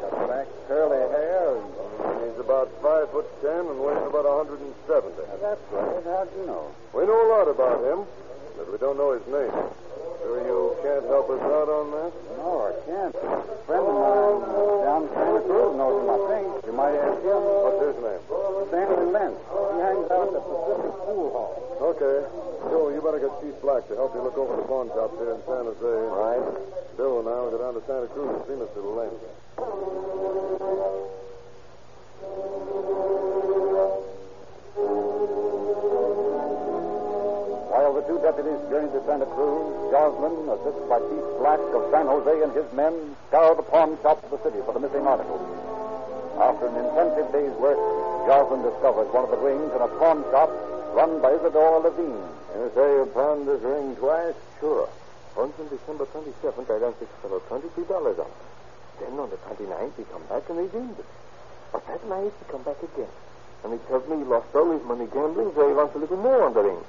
Got 0.00 0.12
black, 0.24 0.46
curly 0.68 1.02
hair. 1.12 1.60
And... 1.60 1.84
He's 2.24 2.38
about 2.40 2.68
five 2.80 3.06
foot 3.12 3.28
ten 3.44 3.68
and 3.68 3.78
weighs 3.78 4.04
about 4.08 4.24
170. 4.24 5.12
That's 5.40 5.60
right. 5.70 6.04
How'd 6.04 6.32
you 6.36 6.46
know? 6.48 6.72
We 6.96 7.04
know 7.04 7.20
a 7.20 7.28
lot 7.28 7.46
about 7.48 7.84
him, 7.84 8.08
but 8.56 8.72
we 8.72 8.78
don't 8.78 8.96
know 8.96 9.12
his 9.12 9.26
name. 9.28 9.52
Sure 10.24 10.40
you 10.40 10.72
can't 10.80 11.04
help 11.04 11.28
us 11.28 11.42
out 11.44 11.68
on 11.68 11.92
that? 11.92 12.12
No, 12.40 12.64
I 12.64 12.72
can't. 12.88 13.12
A 13.12 13.60
friend 13.68 13.84
of 13.84 13.92
mine 13.92 14.40
uh, 14.40 14.88
down 14.88 15.04
in 15.04 15.08
Santa 15.12 15.40
Cruz 15.44 15.76
knows 15.76 16.00
him, 16.00 16.08
I 16.08 16.18
think. 16.32 16.48
You 16.64 16.72
might 16.72 16.96
ask 16.96 17.20
him. 17.20 17.44
What's 17.44 17.84
his 17.84 18.00
name? 18.00 18.24
Stanley 18.72 19.12
Lentz. 19.12 19.36
He 19.36 19.76
hangs 19.84 20.08
out 20.08 20.32
at 20.32 20.32
the 20.32 20.40
Pacific 20.40 20.96
Pool 21.04 21.28
Hall. 21.28 21.52
Okay. 21.92 22.24
Joe, 22.72 22.88
you 22.88 23.04
better 23.04 23.20
get 23.20 23.36
Chief 23.44 23.52
Black 23.60 23.84
to 23.92 23.94
help 24.00 24.16
you 24.16 24.24
look 24.24 24.40
over 24.40 24.56
the 24.56 24.64
pawn 24.64 24.88
shops 24.96 25.12
here 25.20 25.36
in 25.36 25.44
San 25.44 25.68
Jose. 25.68 25.92
Right. 26.08 26.40
Bill 26.96 27.20
and 27.20 27.28
I 27.28 27.36
will 27.44 27.52
go 27.52 27.60
down 27.60 27.76
to 27.76 27.84
Santa 27.84 28.08
Cruz 28.16 28.32
and 28.32 28.48
see 28.48 28.56
Mr. 28.56 28.80
Lane. 28.80 29.12
Deputies 38.24 38.56
journeyed 38.72 38.92
to 38.96 39.04
Santa 39.04 39.28
Cruz, 39.36 39.68
Joslin, 39.92 40.48
assisted 40.48 40.88
by 40.88 40.96
Chief 40.96 41.24
Black 41.44 41.60
of 41.76 41.84
San 41.92 42.08
Jose 42.08 42.32
and 42.40 42.56
his 42.56 42.64
men, 42.72 42.96
scoured 43.28 43.60
the 43.60 43.68
pawn 43.68 44.00
shops 44.00 44.24
of 44.24 44.32
the 44.32 44.40
city 44.40 44.64
for 44.64 44.72
the 44.72 44.80
missing 44.80 45.04
articles. 45.04 45.44
After 46.40 46.72
an 46.72 46.76
intensive 46.88 47.28
day's 47.36 47.52
work, 47.60 47.76
Joslin 48.24 48.64
discovers 48.64 49.12
one 49.12 49.28
of 49.28 49.30
the 49.30 49.36
rings 49.44 49.68
in 49.76 49.80
a 49.84 49.92
pawn 50.00 50.24
shop 50.32 50.48
run 50.96 51.20
by 51.20 51.36
Isidore 51.36 51.84
Levine. 51.84 52.24
You 52.56 52.72
say 52.72 52.88
you 52.96 53.04
pawned 53.12 53.44
this 53.44 53.60
ring 53.60 53.92
twice? 54.00 54.32
Sure. 54.56 54.88
Once 55.36 55.52
on 55.60 55.68
December 55.68 56.08
27th, 56.08 56.70
I 56.72 56.80
lent 56.80 56.96
this 56.96 57.12
fellow 57.20 57.44
$22 57.52 57.76
on 57.92 58.24
it. 58.24 58.40
Then 59.04 59.20
on 59.20 59.28
the 59.28 59.36
29th, 59.52 60.00
he 60.00 60.04
come 60.08 60.24
back 60.32 60.48
and 60.48 60.64
redeemed 60.64 60.96
it. 60.96 61.10
But 61.76 61.84
that 61.92 62.00
night, 62.08 62.32
he 62.32 62.44
come 62.48 62.64
back 62.64 62.80
again. 62.80 63.12
And 63.68 63.76
he 63.76 63.78
tells 63.84 64.08
me 64.08 64.16
he 64.16 64.24
lost 64.24 64.48
all 64.56 64.72
his 64.72 64.82
money 64.88 65.04
gambling, 65.12 65.52
so 65.52 65.68
he 65.68 65.74
wants 65.74 65.92
a 65.94 65.98
little 65.98 66.16
more 66.16 66.48
on 66.48 66.54
the 66.54 66.62
ring. 66.62 66.80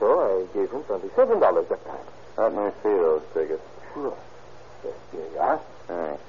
So 0.00 0.06
I 0.20 0.56
gave 0.56 0.70
him 0.70 0.82
$27 0.82 1.68
that 1.68 1.84
time. 1.86 2.06
Let 2.36 2.52
me 2.54 2.70
see 2.82 2.88
those 2.88 3.22
tickets. 3.32 3.62
Sure. 3.92 4.16
Yes, 4.84 4.94
here 5.12 5.26
you 5.32 5.38
are. 5.38 5.60
Thanks. 5.86 6.22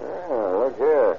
Yeah, 0.00 0.36
look 0.58 0.76
here. 0.78 1.16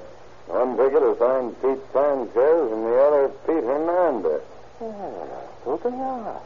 One 0.48 0.76
ticket 0.76 1.02
is 1.02 1.18
signed 1.18 1.54
Pete 1.62 1.80
Sanchez 1.92 2.72
and 2.72 2.84
the 2.84 2.96
other 3.00 3.28
Pete 3.46 3.64
Hernandez. 3.64 4.42
Ah, 4.82 5.40
so 5.64 5.80
they 5.82 5.88
are. 5.90 6.40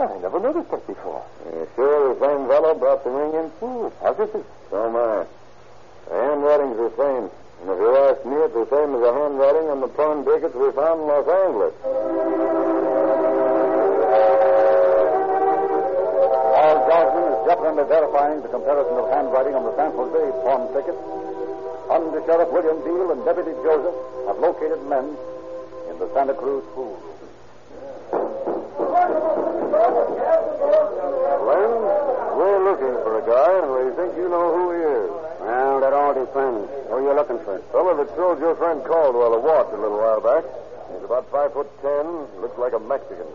I 0.00 0.18
never 0.18 0.40
noticed 0.40 0.70
that 0.70 0.86
before. 0.86 1.22
You 1.46 1.68
sure 1.76 2.14
the 2.14 2.20
same 2.20 2.48
fellow 2.48 2.74
brought 2.74 3.04
the 3.04 3.10
ring 3.10 3.32
in? 3.34 3.52
Oh, 3.60 3.92
positive. 4.00 4.44
So 4.70 4.86
am 4.88 4.96
I. 4.96 5.26
The 6.08 6.14
handwriting's 6.16 6.76
the 6.78 6.92
same. 6.96 7.30
And 7.62 7.70
if 7.70 7.78
you 7.78 7.96
ask 7.96 8.24
me, 8.26 8.36
it's 8.42 8.54
the 8.54 8.66
same 8.72 8.94
as 8.96 9.00
the 9.04 9.12
handwriting 9.12 9.68
on 9.70 9.80
the 9.80 9.88
pawn 9.88 10.24
tickets 10.24 10.54
we 10.56 10.72
found 10.72 11.02
in 11.02 11.06
Los 11.06 11.28
Angeles. 11.28 11.74
Definitely 17.72 17.96
verifying 17.96 18.42
the 18.42 18.52
comparison 18.52 19.00
of 19.00 19.08
handwriting 19.08 19.54
on 19.56 19.64
the 19.64 19.72
San 19.80 19.96
Jose 19.96 20.20
pawn 20.44 20.68
ticket, 20.76 20.92
Under 21.88 22.20
Sheriff 22.28 22.52
William 22.52 22.76
Deal 22.84 23.08
and 23.16 23.24
Deputy 23.24 23.56
Joseph 23.64 23.96
have 24.28 24.36
located 24.44 24.84
men 24.92 25.16
in 25.88 25.96
the 25.96 26.04
Santa 26.12 26.36
Cruz 26.36 26.60
pool. 26.76 27.00
Len, 31.48 31.72
we're 32.36 32.60
looking 32.60 32.92
for 33.08 33.16
a 33.16 33.24
guy, 33.24 33.52
and 33.64 33.68
we 33.72 33.88
think 33.96 34.20
you 34.20 34.28
know 34.28 34.52
who 34.52 34.64
he 34.76 34.82
is. 34.92 35.08
Well, 35.40 35.80
that 35.80 35.96
all 35.96 36.12
depends. 36.12 36.68
Who 36.92 37.00
are 37.00 37.00
you 37.00 37.16
looking 37.16 37.40
for? 37.40 37.56
Fellow 37.72 37.96
that 37.96 38.12
sold 38.20 38.36
your 38.36 38.52
friend 38.56 38.84
Caldwell 38.84 39.32
a 39.32 39.40
watch 39.40 39.72
a 39.72 39.80
little 39.80 39.96
while 39.96 40.20
back. 40.20 40.44
He's 40.92 41.08
about 41.08 41.24
five 41.32 41.56
foot 41.56 41.72
ten, 41.80 42.04
looks 42.44 42.58
like 42.60 42.76
a 42.76 42.80
Mexican. 42.84 43.32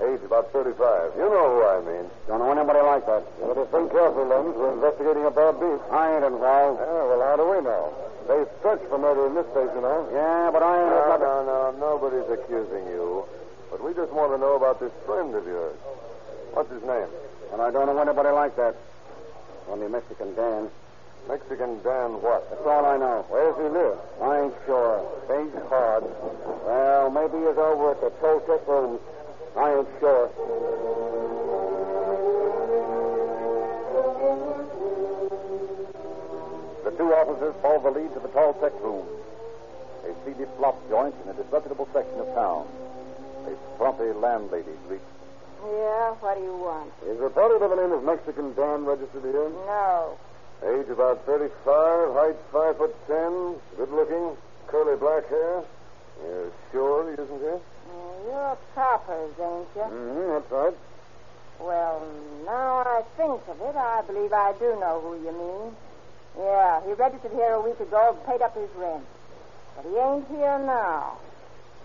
Age 0.00 0.24
about 0.24 0.48
thirty-five. 0.52 1.12
You 1.12 1.28
know 1.28 1.60
who 1.60 1.60
I 1.60 1.78
mean. 1.84 2.08
Don't 2.26 2.40
know 2.40 2.50
anybody 2.50 2.80
like 2.80 3.04
that. 3.04 3.20
You 3.36 3.52
better 3.52 3.68
think 3.68 3.92
careful, 3.92 4.24
Lens. 4.24 4.56
We're 4.56 4.72
investigating 4.72 5.28
a 5.28 5.30
bad 5.30 5.60
beat. 5.60 5.80
I 5.92 6.16
ain't 6.16 6.24
involved. 6.24 6.80
Yeah, 6.80 7.04
well, 7.04 7.20
how 7.20 7.36
do 7.36 7.44
we 7.52 7.60
know? 7.60 7.92
They 8.24 8.40
searched 8.64 8.88
for 8.88 8.96
murder 8.96 9.28
in 9.28 9.34
this 9.36 9.44
place, 9.52 9.68
you 9.76 9.82
know. 9.84 10.08
Yeah, 10.08 10.48
but 10.48 10.62
I 10.64 10.72
ain't. 10.80 10.88
No, 10.88 11.20
no, 11.20 11.34
no. 11.44 11.60
Nobody's 11.76 12.28
accusing 12.32 12.88
you. 12.88 13.28
But 13.70 13.84
we 13.84 13.92
just 13.92 14.10
want 14.12 14.32
to 14.32 14.38
know 14.38 14.56
about 14.56 14.80
this 14.80 14.92
friend 15.04 15.34
of 15.34 15.44
yours. 15.44 15.76
What's 16.56 16.72
his 16.72 16.82
name? 16.82 17.06
And 17.52 17.60
I 17.60 17.70
don't 17.70 17.84
know 17.84 18.00
anybody 18.00 18.30
like 18.30 18.56
that. 18.56 18.74
Only 19.68 19.88
Mexican 19.88 20.34
Dan. 20.34 20.70
Mexican 21.28 21.82
Dan 21.84 22.24
what? 22.24 22.48
That's 22.48 22.64
all 22.64 22.86
I 22.86 22.96
know. 22.96 23.26
Where 23.28 23.52
does 23.52 23.60
he 23.60 23.68
live? 23.68 23.98
I 24.24 24.48
ain't 24.48 24.54
sure. 24.64 25.04
Things 25.28 25.52
hard. 25.68 26.04
Well, 26.64 27.10
maybe 27.10 27.36
he's 27.44 27.58
over 27.60 27.92
at 27.92 28.00
the 28.00 28.10
Toltec 28.24 28.66
Rooms. 28.66 29.00
I 29.56 29.74
ain't 29.74 29.88
sure. 29.98 30.30
The 36.84 36.90
two 36.96 37.12
officers 37.12 37.54
follow 37.60 37.80
the 37.82 38.00
lead 38.00 38.12
to 38.14 38.20
the 38.20 38.28
Toltec 38.28 38.72
Room. 38.80 39.06
A 40.04 40.14
seedy 40.24 40.46
flop 40.56 40.76
joint 40.88 41.14
in 41.24 41.30
a 41.30 41.34
disreputable 41.34 41.88
section 41.92 42.20
of 42.20 42.26
town. 42.34 42.66
A 43.46 43.52
frumpy 43.76 44.12
landlady 44.18 44.72
greets 44.88 45.04
Yeah, 45.62 46.12
what 46.20 46.36
do 46.38 46.42
you 46.42 46.56
want? 46.56 46.92
Is 47.06 47.20
a 47.20 47.30
fellow 47.30 47.58
by 47.58 47.68
the 47.68 47.76
name 47.76 47.92
of 47.92 48.04
Mexican 48.04 48.54
Dan 48.54 48.84
registered 48.84 49.22
here? 49.22 49.50
No. 49.66 50.16
Age 50.62 50.88
about 50.88 51.24
35, 51.26 52.14
height 52.14 52.36
5 52.52 52.76
foot 52.76 52.94
10, 53.08 53.54
good 53.76 53.92
looking, 53.92 54.36
curly 54.68 54.96
black 54.96 55.28
hair. 55.28 55.62
You're 56.22 56.52
sure 56.72 57.08
he 57.08 57.22
isn't 57.22 57.40
here? 57.40 57.60
Uh, 57.90 58.30
You're 58.30 58.58
coppers, 58.74 59.34
ain't 59.40 59.68
you? 59.74 59.82
Mm-hmm, 59.82 60.30
that's 60.32 60.50
right. 60.50 60.74
Well, 61.60 62.02
now 62.46 62.78
I 62.86 63.02
think 63.16 63.40
of 63.48 63.60
it, 63.60 63.76
I 63.76 64.02
believe 64.06 64.32
I 64.32 64.54
do 64.58 64.78
know 64.80 65.00
who 65.04 65.14
you 65.20 65.32
mean. 65.32 65.76
Yeah, 66.38 66.80
he 66.86 66.92
registered 66.94 67.32
here 67.32 67.52
a 67.52 67.60
week 67.60 67.78
ago 67.80 68.16
and 68.16 68.26
paid 68.26 68.40
up 68.40 68.56
his 68.56 68.70
rent. 68.76 69.04
But 69.76 69.84
he 69.84 69.96
ain't 69.96 70.28
here 70.28 70.58
now. 70.64 71.18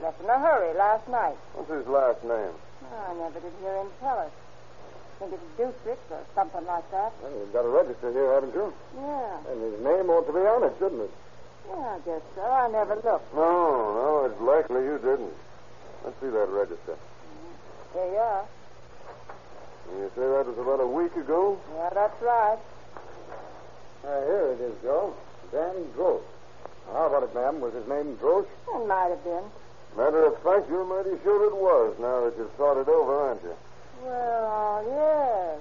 Left 0.02 0.22
in 0.22 0.30
a 0.30 0.40
hurry 0.40 0.78
last 0.78 1.08
night. 1.10 1.38
What's 1.56 1.72
his 1.72 1.88
last 1.88 2.24
name? 2.24 2.54
I 2.94 3.14
never 3.16 3.40
did 3.40 3.52
hear 3.62 3.76
him 3.78 3.88
tell 4.00 4.20
us. 4.20 4.32
think 5.20 5.34
it's 5.34 5.44
Dutrix 5.58 5.98
or 6.12 6.24
something 6.36 6.66
like 6.66 6.90
that. 6.92 7.12
Well, 7.24 7.32
you've 7.32 7.54
got 7.54 7.66
a 7.66 7.70
register 7.70 8.12
here, 8.12 8.34
haven't 8.34 8.54
you? 8.54 8.74
Yeah. 8.96 9.52
And 9.52 9.62
his 9.62 9.82
name 9.84 10.10
ought 10.10 10.28
to 10.28 10.34
be 10.34 10.46
on 10.46 10.64
it, 10.64 10.76
shouldn't 10.80 11.02
it? 11.02 11.12
Yeah, 11.68 11.96
I 11.96 12.00
guess 12.06 12.22
so. 12.36 12.44
I 12.44 12.68
never 12.70 12.96
looked. 12.96 13.34
No, 13.34 13.50
no, 13.96 14.26
it's 14.30 14.42
likely 14.42 14.84
you 14.86 15.00
didn't. 15.00 15.34
Let's 16.06 16.22
see 16.22 16.30
that 16.30 16.50
register. 16.54 16.94
Here 17.94 18.06
you 18.06 18.22
are. 18.22 18.46
You 19.90 20.12
say 20.14 20.22
that 20.22 20.46
was 20.46 20.58
about 20.62 20.80
a 20.80 20.86
week 20.86 21.16
ago? 21.18 21.58
Yeah, 21.74 21.90
that's 21.98 22.22
right. 22.22 22.60
Uh, 24.06 24.22
here 24.30 24.54
it 24.54 24.62
is, 24.62 24.76
Joe. 24.84 25.16
Dan 25.52 25.74
Drosh. 25.98 26.22
How 26.94 27.10
about 27.10 27.24
it, 27.24 27.34
ma'am? 27.34 27.60
Was 27.60 27.74
his 27.74 27.88
name 27.90 28.18
Drosh? 28.22 28.46
It 28.46 28.86
might 28.86 29.10
have 29.10 29.24
been. 29.24 29.50
Matter 29.98 30.30
of 30.30 30.38
fact, 30.46 30.70
you're 30.70 30.86
mighty 30.86 31.18
sure 31.24 31.42
it 31.50 31.58
was 31.58 31.98
now 31.98 32.22
that 32.30 32.38
you've 32.38 32.54
thought 32.54 32.78
it 32.78 32.88
over, 32.88 33.26
aren't 33.26 33.42
you? 33.42 33.56
Well, 34.06 34.86
yes. 34.86 35.58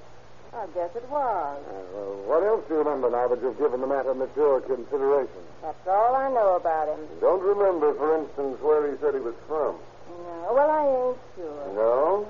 I 0.52 0.66
guess 0.76 0.92
it 0.94 1.08
was. 1.08 1.56
well, 1.96 2.20
what 2.28 2.42
else 2.44 2.68
do 2.68 2.74
you 2.74 2.80
remember 2.84 3.08
now 3.08 3.28
that 3.28 3.40
you've 3.40 3.56
given 3.56 3.80
the 3.80 3.86
matter 3.86 4.12
mature 4.12 4.60
consideration? 4.60 5.40
That's 5.62 5.88
all 5.88 6.14
I 6.14 6.28
know 6.28 6.56
about 6.56 6.92
him. 6.92 7.00
Don't 7.22 7.42
remember, 7.42 7.94
for 7.94 8.20
instance, 8.20 8.60
where 8.60 8.92
he 8.92 8.98
said 9.00 9.14
he 9.14 9.20
was 9.20 9.34
from. 9.48 9.80
No, 10.08 10.52
well, 10.54 10.70
I 10.70 10.82
ain't 10.84 11.18
sure. 11.36 11.74
No? 11.74 12.28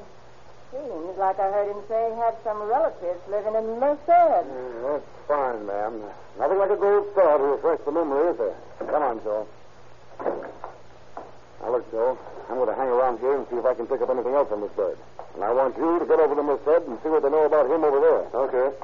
Seems 0.72 1.18
like 1.18 1.38
I 1.38 1.50
heard 1.50 1.70
him 1.70 1.82
say 1.88 2.10
he 2.10 2.18
had 2.18 2.34
some 2.42 2.62
relatives 2.62 3.20
living 3.30 3.54
in 3.54 3.78
Merced. 3.78 4.08
Yeah, 4.08 4.42
that's 4.82 5.06
fine, 5.28 5.66
ma'am. 5.66 6.02
Nothing 6.38 6.58
like 6.58 6.70
a 6.70 6.76
gold 6.76 7.06
star 7.12 7.38
to 7.38 7.44
refresh 7.44 7.78
the 7.84 7.92
memory, 7.92 8.32
is 8.32 8.38
there? 8.38 8.56
Come 8.90 9.02
on, 9.02 9.22
Joe. 9.22 9.46
Now, 11.62 11.70
look, 11.70 11.90
Joe, 11.92 12.18
I'm 12.50 12.56
going 12.56 12.68
to 12.68 12.74
hang 12.74 12.88
around 12.88 13.20
here 13.20 13.36
and 13.36 13.46
see 13.48 13.56
if 13.56 13.64
I 13.64 13.74
can 13.74 13.86
pick 13.86 14.02
up 14.02 14.10
anything 14.10 14.34
else 14.34 14.50
on 14.50 14.60
this 14.60 14.72
bird. 14.72 14.98
And 15.34 15.44
I 15.44 15.52
want 15.52 15.78
you 15.78 15.98
to 15.98 16.06
get 16.06 16.18
over 16.18 16.34
to 16.34 16.42
Merced 16.42 16.86
and 16.88 16.98
see 17.02 17.08
what 17.08 17.22
they 17.22 17.30
know 17.30 17.46
about 17.46 17.70
him 17.70 17.84
over 17.84 18.00
there. 18.00 18.26
Okay. 18.34 18.76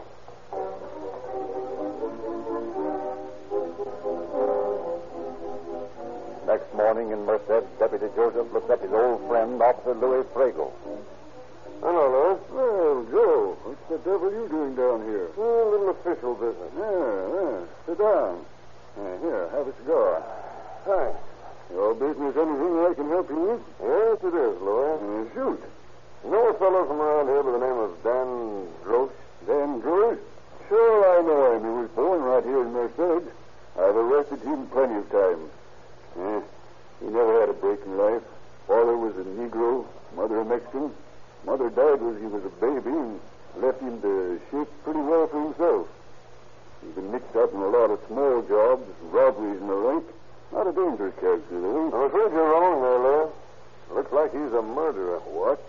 Morning 6.80 7.12
in 7.12 7.26
Merced, 7.26 7.68
Deputy 7.78 8.08
Joseph 8.16 8.50
looked 8.54 8.70
up 8.70 8.80
his 8.80 8.90
old 8.90 9.20
friend, 9.28 9.60
Officer 9.60 9.92
Louis 9.94 10.24
Fragle. 10.32 10.72
Hello, 11.84 12.08
Louis. 12.08 12.40
Well, 12.56 13.04
Joe, 13.12 13.56
what 13.68 13.76
the 13.92 13.98
devil 14.00 14.28
are 14.28 14.32
you 14.32 14.48
doing 14.48 14.74
down 14.74 15.04
here? 15.04 15.28
a 15.28 15.68
little 15.68 15.90
official 15.92 16.34
business. 16.40 16.72
Yeah, 16.72 17.20
yeah. 17.36 17.58
Sit 17.84 17.98
down. 18.00 18.40
Yeah, 18.96 19.12
here, 19.20 19.44
have 19.52 19.68
a 19.68 19.74
cigar. 19.76 20.24
Thanks. 20.88 21.20
Your 21.68 21.92
business 21.94 22.32
anything 22.40 22.74
I 22.80 22.92
can 22.96 23.08
help 23.12 23.28
you 23.28 23.40
with? 23.44 23.62
Yes, 23.84 24.16
it 24.24 24.34
is, 24.40 24.54
Louis. 24.64 24.96
Uh, 25.04 25.34
shoot. 25.36 25.60
You 26.24 26.30
know 26.32 26.48
a 26.48 26.54
fellow 26.56 26.88
from 26.88 26.96
around 26.96 27.28
here 27.28 27.42
by 27.44 27.52
the 27.60 27.60
name 27.60 27.76
of 27.76 27.92
Dan 28.00 28.28
Drosh? 28.88 29.12
Dan 29.44 29.68
Drosh? 29.84 30.18
Sure, 30.68 31.00
I 31.12 31.20
know 31.28 31.56
him. 31.56 31.62
He 31.62 31.74
was 31.84 31.90
born 31.92 32.20
right 32.24 32.44
here 32.44 32.62
in 32.64 32.72
Merced. 32.72 33.28
I've 33.76 33.96
arrested 33.96 34.40
him 34.40 34.66
plenty 34.72 34.96
of 34.96 35.10
times. 35.12 35.44
Yeah, 36.16 36.40
he 37.00 37.06
never 37.06 37.40
had 37.40 37.48
a 37.48 37.54
break 37.54 37.80
in 37.84 37.96
life. 37.96 38.22
Father 38.66 38.96
was 38.96 39.16
a 39.16 39.24
Negro, 39.24 39.86
mother 40.14 40.40
a 40.40 40.44
Mexican. 40.44 40.92
Mother 41.44 41.70
died 41.70 42.00
when 42.00 42.20
he 42.20 42.26
was 42.26 42.44
a 42.44 42.54
baby 42.60 42.90
and 42.90 43.20
left 43.56 43.80
him 43.80 44.00
to 44.02 44.40
shape 44.50 44.68
pretty 44.84 45.00
well 45.00 45.26
for 45.26 45.42
himself. 45.42 45.88
He's 46.84 46.94
been 46.94 47.10
mixed 47.12 47.36
up 47.36 47.52
in 47.52 47.60
a 47.60 47.68
lot 47.68 47.90
of 47.90 48.00
small 48.06 48.42
jobs, 48.42 48.84
robberies 49.10 49.60
and 49.60 49.68
the 49.68 49.74
like. 49.74 50.08
Not 50.52 50.66
a 50.66 50.72
dangerous 50.72 51.14
character, 51.20 51.60
though. 51.60 51.88
I'm 51.88 52.08
afraid 52.08 52.32
you're 52.32 52.50
wrong 52.50 52.80
there. 52.82 53.28
Looks 53.96 54.12
like 54.12 54.32
he's 54.32 54.52
a 54.52 54.62
murderer. 54.62 55.18
What? 55.20 55.60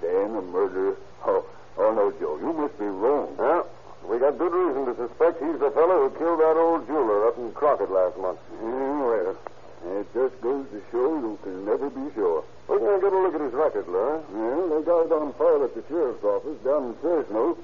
Dan, 0.00 0.36
a 0.36 0.42
murderer? 0.42 0.96
Oh, 1.24 1.44
oh 1.78 1.94
no, 1.94 2.10
Joe. 2.18 2.38
You 2.38 2.52
must 2.52 2.78
be 2.78 2.86
wrong. 2.86 3.34
Yeah. 3.38 3.62
We 4.08 4.18
got 4.18 4.38
good 4.38 4.52
reason 4.52 4.84
to 4.86 4.94
suspect 4.96 5.40
he's 5.40 5.58
the 5.58 5.70
fellow 5.70 6.08
who 6.08 6.18
killed 6.18 6.40
that 6.40 6.56
old 6.56 6.86
jeweler 6.86 7.28
up 7.28 7.38
in 7.38 7.52
Crockett 7.52 7.90
last 7.90 8.18
month. 8.18 8.38
Yeah, 8.52 9.00
well, 9.00 9.36
it 9.84 10.06
just 10.14 10.40
goes 10.40 10.66
to 10.72 10.80
show 10.90 11.18
you 11.20 11.38
can 11.42 11.64
never 11.64 11.90
be 11.90 12.12
sure. 12.14 12.44
We're 12.68 12.78
going 12.78 13.00
to 13.00 13.04
get 13.04 13.12
a 13.12 13.18
look 13.18 13.34
at 13.34 13.40
his 13.40 13.52
record, 13.52 13.86
Lou. 13.88 14.24
Well, 14.32 14.68
they 14.72 14.84
got 14.86 15.06
it 15.06 15.12
on 15.12 15.32
file 15.34 15.64
at 15.64 15.74
the 15.74 15.84
sheriff's 15.88 16.24
office 16.24 16.56
down 16.64 16.88
in 16.88 16.94
Fresno, 17.04 17.58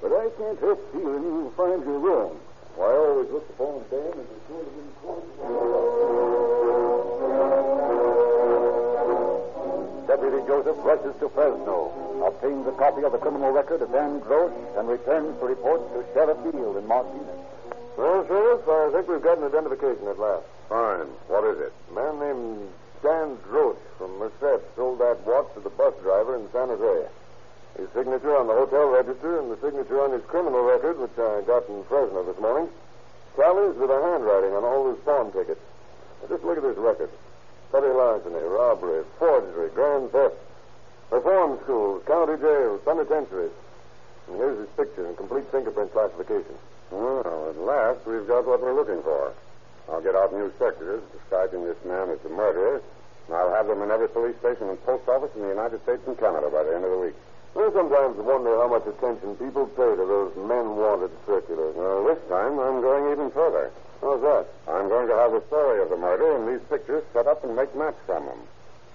but 0.00 0.12
I 0.12 0.28
can't 0.40 0.58
help 0.60 0.80
feeling 0.92 1.22
you'll 1.22 1.50
find 1.52 1.84
you're 1.84 2.00
wrong. 2.00 2.40
Why, 2.76 2.88
I 2.88 2.96
always 2.96 3.30
look 3.30 3.48
upon 3.50 3.84
Dan 3.90 4.12
as 4.16 4.24
a 4.24 4.38
sort 4.48 4.64
of 4.64 4.72
Deputy 10.08 10.40
Joseph 10.48 10.80
rushes 10.80 11.14
to 11.20 11.28
Fresno, 11.28 11.92
obtains 12.24 12.66
a 12.66 12.72
copy 12.72 13.04
of 13.04 13.12
the 13.12 13.18
criminal 13.18 13.52
record 13.52 13.82
of 13.82 13.92
Dan 13.92 14.20
Grosh, 14.20 14.52
and 14.78 14.88
returns 14.88 15.38
to 15.40 15.46
report 15.46 15.80
to 15.92 16.04
Sheriff 16.14 16.38
Veale 16.38 16.78
in 16.78 16.86
Martinez. 16.86 17.40
Well, 17.96 18.24
Sheriff, 18.26 18.68
I 18.68 18.90
think 18.92 19.08
we've 19.08 19.22
got 19.22 19.38
an 19.38 19.44
identification 19.44 20.08
at 20.08 20.18
last. 20.18 20.44
Fine. 20.68 21.06
What 21.28 21.44
is 21.44 21.60
it? 21.60 21.72
A 21.90 21.94
man 21.94 22.18
named 22.18 22.68
Dan 23.02 23.38
Droch 23.46 23.78
from 23.98 24.18
Merced 24.18 24.62
sold 24.74 24.98
that 24.98 25.24
watch 25.26 25.46
to 25.54 25.60
the 25.60 25.70
bus 25.70 25.94
driver 26.02 26.34
in 26.34 26.50
San 26.50 26.68
Jose. 26.68 27.08
His 27.78 27.88
signature 27.94 28.34
on 28.36 28.48
the 28.48 28.54
hotel 28.54 28.88
register 28.88 29.38
and 29.38 29.50
the 29.50 29.60
signature 29.60 30.02
on 30.02 30.10
his 30.10 30.24
criminal 30.26 30.62
record, 30.62 30.98
which 30.98 31.16
I 31.18 31.42
got 31.46 31.68
in 31.68 31.84
Fresno 31.84 32.24
this 32.24 32.40
morning, 32.40 32.68
tallies 33.36 33.76
with 33.76 33.88
the 33.88 34.00
handwriting 34.00 34.54
on 34.56 34.64
all 34.64 34.90
his 34.90 34.98
pawn 35.04 35.30
tickets. 35.30 35.60
Now, 36.22 36.28
just 36.28 36.42
look 36.42 36.56
at 36.56 36.64
this 36.64 36.78
record. 36.78 37.10
Petty 37.70 37.86
larceny, 37.86 38.42
robbery, 38.42 39.04
forgery, 39.18 39.70
grand 39.70 40.10
theft, 40.10 40.34
reform 41.10 41.60
schools, 41.62 42.02
county 42.06 42.40
jails, 42.40 42.80
penitentiaries. 42.84 43.52
And 44.26 44.36
here's 44.36 44.58
his 44.58 44.68
picture 44.76 45.06
and 45.06 45.16
complete 45.16 45.46
fingerprint 45.52 45.92
classification. 45.92 46.56
Well, 46.90 47.50
at 47.50 47.58
last 47.58 48.06
we've 48.06 48.26
got 48.26 48.46
what 48.46 48.62
we're 48.62 48.74
looking 48.74 49.02
for. 49.02 49.34
I'll 49.90 50.02
get 50.02 50.14
out 50.14 50.32
new 50.32 50.52
sectors 50.58 51.02
describing 51.12 51.64
this 51.64 51.78
man 51.84 52.10
as 52.10 52.18
the 52.20 52.28
murderer, 52.28 52.82
and 53.26 53.36
I'll 53.36 53.54
have 53.54 53.66
them 53.66 53.82
in 53.82 53.90
every 53.90 54.08
police 54.08 54.36
station 54.38 54.68
and 54.68 54.82
post 54.84 55.08
office 55.08 55.30
in 55.34 55.42
the 55.42 55.48
United 55.48 55.82
States 55.82 56.02
and 56.06 56.18
Canada 56.18 56.50
by 56.50 56.62
the 56.64 56.74
end 56.74 56.84
of 56.84 56.90
the 56.90 56.98
week. 56.98 57.14
I 57.56 57.70
sometimes 57.72 58.20
wonder 58.20 58.52
how 58.60 58.68
much 58.68 58.86
attention 58.86 59.34
people 59.36 59.64
pay 59.72 59.88
to 59.96 60.04
those 60.04 60.36
men 60.36 60.76
wanted 60.76 61.10
circulars. 61.24 61.74
Well, 61.74 62.04
this 62.04 62.20
time 62.28 62.60
I'm 62.60 62.82
going 62.82 63.12
even 63.12 63.30
further. 63.30 63.72
How's 64.02 64.20
that? 64.20 64.44
I'm 64.68 64.88
going 64.92 65.08
to 65.08 65.16
have 65.16 65.32
the 65.32 65.40
story 65.48 65.80
of 65.80 65.88
the 65.88 65.96
murder 65.96 66.36
and 66.36 66.44
these 66.52 66.60
pictures 66.68 67.02
set 67.14 67.26
up 67.26 67.44
and 67.44 67.56
make 67.56 67.74
maps 67.74 67.96
from 68.04 68.26
them. 68.26 68.38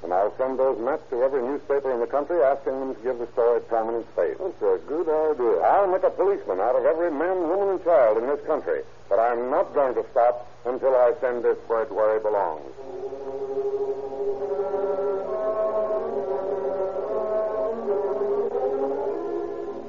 And 0.03 0.13
I'll 0.13 0.35
send 0.37 0.59
those 0.59 0.77
maps 0.77 1.09
to 1.09 1.23
every 1.23 1.41
newspaper 1.41 1.89
in 1.89 1.99
the 2.01 2.07
country 2.07 2.37
asking 2.41 2.77
them 2.79 2.93
to 2.93 3.01
give 3.01 3.17
the 3.17 3.27
story 3.33 3.61
prominent 3.61 4.05
space. 4.13 4.37
That's 4.37 4.61
a 4.61 4.77
good 4.85 5.09
idea. 5.09 5.61
I'll 5.65 5.89
make 5.89 6.03
a 6.03 6.13
policeman 6.13 6.59
out 6.59 6.75
of 6.75 6.85
every 6.85 7.09
man, 7.09 7.49
woman, 7.49 7.69
and 7.69 7.83
child 7.83 8.17
in 8.17 8.27
this 8.27 8.45
country. 8.45 8.83
But 9.09 9.17
I'm 9.17 9.49
not 9.49 9.73
going 9.73 9.95
to 9.95 10.05
stop 10.11 10.50
until 10.65 10.95
I 10.95 11.13
send 11.21 11.43
this 11.43 11.57
word 11.67 11.89
where 11.91 12.17
it 12.17 12.23
belongs. 12.23 12.69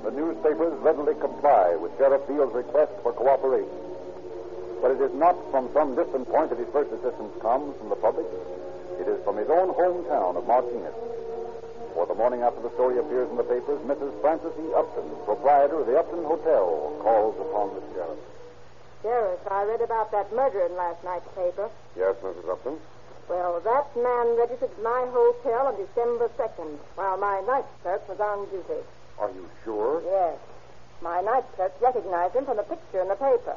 The 0.05 0.11
newspapers 0.11 0.73
readily 0.81 1.15
comply 1.21 1.77
with 1.77 1.93
Sheriff 1.99 2.23
Veale's 2.27 2.55
request 2.55 2.93
for 3.03 3.13
cooperation. 3.13 3.69
But 4.81 4.93
it 4.93 5.01
is 5.01 5.15
not 5.15 5.37
from 5.51 5.69
some 5.73 5.95
distant 5.95 6.27
point 6.29 6.51
that 6.51 6.59
his 6.59 6.69
first 6.73 6.91
assistance 6.91 7.33
comes 7.41 7.77
from 7.79 7.89
the 7.89 7.97
public. 7.97 8.27
It 8.99 9.07
is 9.07 9.23
from 9.25 9.37
his 9.37 9.49
own 9.49 9.75
hometown 9.77 10.37
of 10.37 10.47
Martinez. 10.47 10.95
For 11.95 12.07
the 12.07 12.15
morning 12.15 12.41
after 12.41 12.63
the 12.63 12.73
story 12.75 12.99
appears 12.99 13.29
in 13.31 13.37
the 13.37 13.45
papers, 13.45 13.79
Mrs. 13.85 14.11
Frances 14.21 14.53
E. 14.57 14.73
Upton, 14.75 15.05
proprietor 15.25 15.81
of 15.81 15.87
the 15.87 15.99
Upton 15.99 16.25
Hotel, 16.25 16.97
calls 17.05 17.37
upon 17.39 17.75
the 17.77 17.83
sheriff. 17.93 18.19
Sheriff, 19.03 19.41
I 19.51 19.65
read 19.65 19.81
about 19.81 20.12
that 20.12 20.33
murder 20.33 20.65
in 20.67 20.77
last 20.77 21.03
night's 21.03 21.27
paper. 21.35 21.69
Yes, 21.97 22.15
Mrs. 22.23 22.49
Upton? 22.49 22.79
Well, 23.29 23.61
that 23.61 23.97
man 23.97 24.37
registered 24.38 24.71
at 24.71 24.83
my 24.83 25.07
hotel 25.11 25.67
on 25.67 25.77
December 25.77 26.31
2nd, 26.38 26.79
while 26.95 27.17
my 27.17 27.41
night 27.41 27.65
clerk 27.83 28.09
was 28.09 28.21
on 28.21 28.47
duty. 28.51 28.83
Are 29.19 29.31
you 29.31 29.49
sure? 29.65 30.03
Yes. 30.05 30.38
My 31.01 31.21
night 31.21 31.45
clerk 31.57 31.73
recognized 31.81 32.37
him 32.37 32.45
from 32.45 32.57
the 32.59 32.62
picture 32.62 33.01
in 33.01 33.09
the 33.09 33.17
paper. 33.17 33.57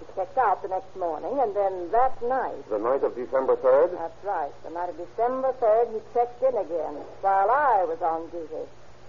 He 0.00 0.06
checked 0.14 0.36
out 0.36 0.60
the 0.62 0.68
next 0.68 0.94
morning, 0.96 1.40
and 1.40 1.56
then 1.56 1.90
that 1.92 2.20
night. 2.22 2.68
The 2.68 2.78
night 2.78 3.02
of 3.02 3.14
December 3.14 3.56
3rd? 3.56 3.96
That's 3.96 4.24
right. 4.24 4.52
The 4.64 4.70
night 4.70 4.90
of 4.90 4.96
December 4.96 5.52
3rd, 5.60 5.92
he 5.92 6.00
checked 6.12 6.42
in 6.42 6.56
again, 6.56 7.00
while 7.20 7.50
I 7.50 7.84
was 7.88 8.00
on 8.02 8.28
duty. 8.28 8.68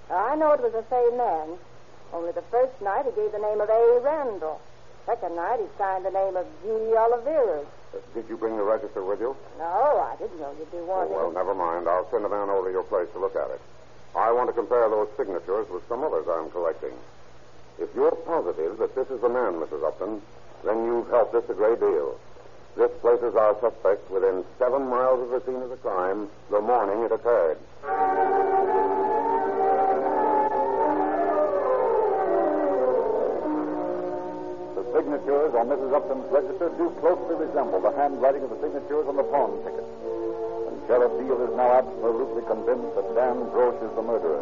Now, 0.10 0.28
I 0.28 0.36
know 0.36 0.52
it 0.52 0.62
was 0.62 0.72
the 0.72 0.86
same 0.90 1.18
man, 1.18 1.58
only 2.14 2.32
the 2.32 2.44
first 2.52 2.80
night 2.82 3.06
he 3.06 3.12
gave 3.12 3.32
the 3.32 3.40
name 3.40 3.60
of 3.60 3.70
A. 3.70 4.00
Randall. 4.04 4.62
Second 5.06 5.36
night 5.36 5.60
he 5.60 5.68
signed 5.78 6.06
the 6.06 6.12
name 6.12 6.36
of 6.38 6.46
G. 6.64 6.70
Oliveras. 6.70 7.66
Uh, 7.94 7.98
did 8.16 8.26
you 8.30 8.38
bring 8.38 8.56
the 8.58 8.64
register 8.64 9.04
with 9.04 9.20
you? 9.20 9.36
No, 9.60 9.66
I 10.10 10.16
didn't 10.18 10.40
know 10.40 10.52
you'd 10.58 10.72
be 10.72 10.78
Oh, 10.78 10.86
wanting 10.86 11.14
well, 11.14 11.30
it. 11.30 11.34
never 11.34 11.54
mind. 11.54 11.88
I'll 11.88 12.10
send 12.10 12.26
a 12.26 12.30
man 12.30 12.50
over 12.50 12.68
to 12.70 12.72
your 12.72 12.84
place 12.84 13.08
to 13.14 13.20
look 13.20 13.36
at 13.36 13.50
it. 13.52 13.62
I 14.16 14.32
want 14.32 14.48
to 14.50 14.54
compare 14.54 14.90
those 14.90 15.10
signatures 15.18 15.68
with 15.70 15.88
some 15.90 16.04
others 16.04 16.26
I'm 16.30 16.50
collecting. 16.52 16.94
If 17.80 17.90
you're 17.96 18.16
positive 18.16 18.78
that 18.78 18.96
this 18.96 19.10
is 19.10 19.20
the 19.22 19.30
man, 19.30 19.54
Mrs. 19.60 19.84
Upton, 19.86 20.22
then 20.64 20.86
you've 20.86 21.10
helped 21.10 21.36
us 21.36 21.44
a 21.50 21.54
great 21.54 21.80
deal. 21.80 22.18
This 22.78 22.92
places 23.02 23.36
our 23.36 23.60
suspect 23.60 24.10
within 24.10 24.44
seven 24.58 24.88
miles 24.88 25.22
of 25.22 25.30
the 25.30 25.42
scene 25.46 25.62
of 25.62 25.70
the 25.70 25.78
crime 25.78 26.30
the 26.50 26.62
morning 26.62 27.04
it 27.04 27.12
occurred. 27.12 27.58
Signatures 35.14 35.54
on 35.54 35.70
Mrs. 35.70 35.94
Upton's 35.94 36.26
register 36.34 36.74
do 36.74 36.90
closely 36.98 37.46
resemble 37.46 37.80
the 37.80 37.94
handwriting 37.94 38.42
of 38.42 38.50
the 38.50 38.58
signatures 38.66 39.06
on 39.06 39.16
the 39.16 39.22
pawn 39.22 39.62
ticket. 39.62 39.86
And 39.86 40.74
Sheriff 40.90 41.14
Veale 41.22 41.38
is 41.38 41.54
now 41.54 41.70
absolutely 41.86 42.42
convinced 42.50 42.98
that 42.98 43.14
Dan 43.14 43.46
Grosh 43.54 43.78
is 43.78 43.94
the 43.94 44.02
murderer. 44.02 44.42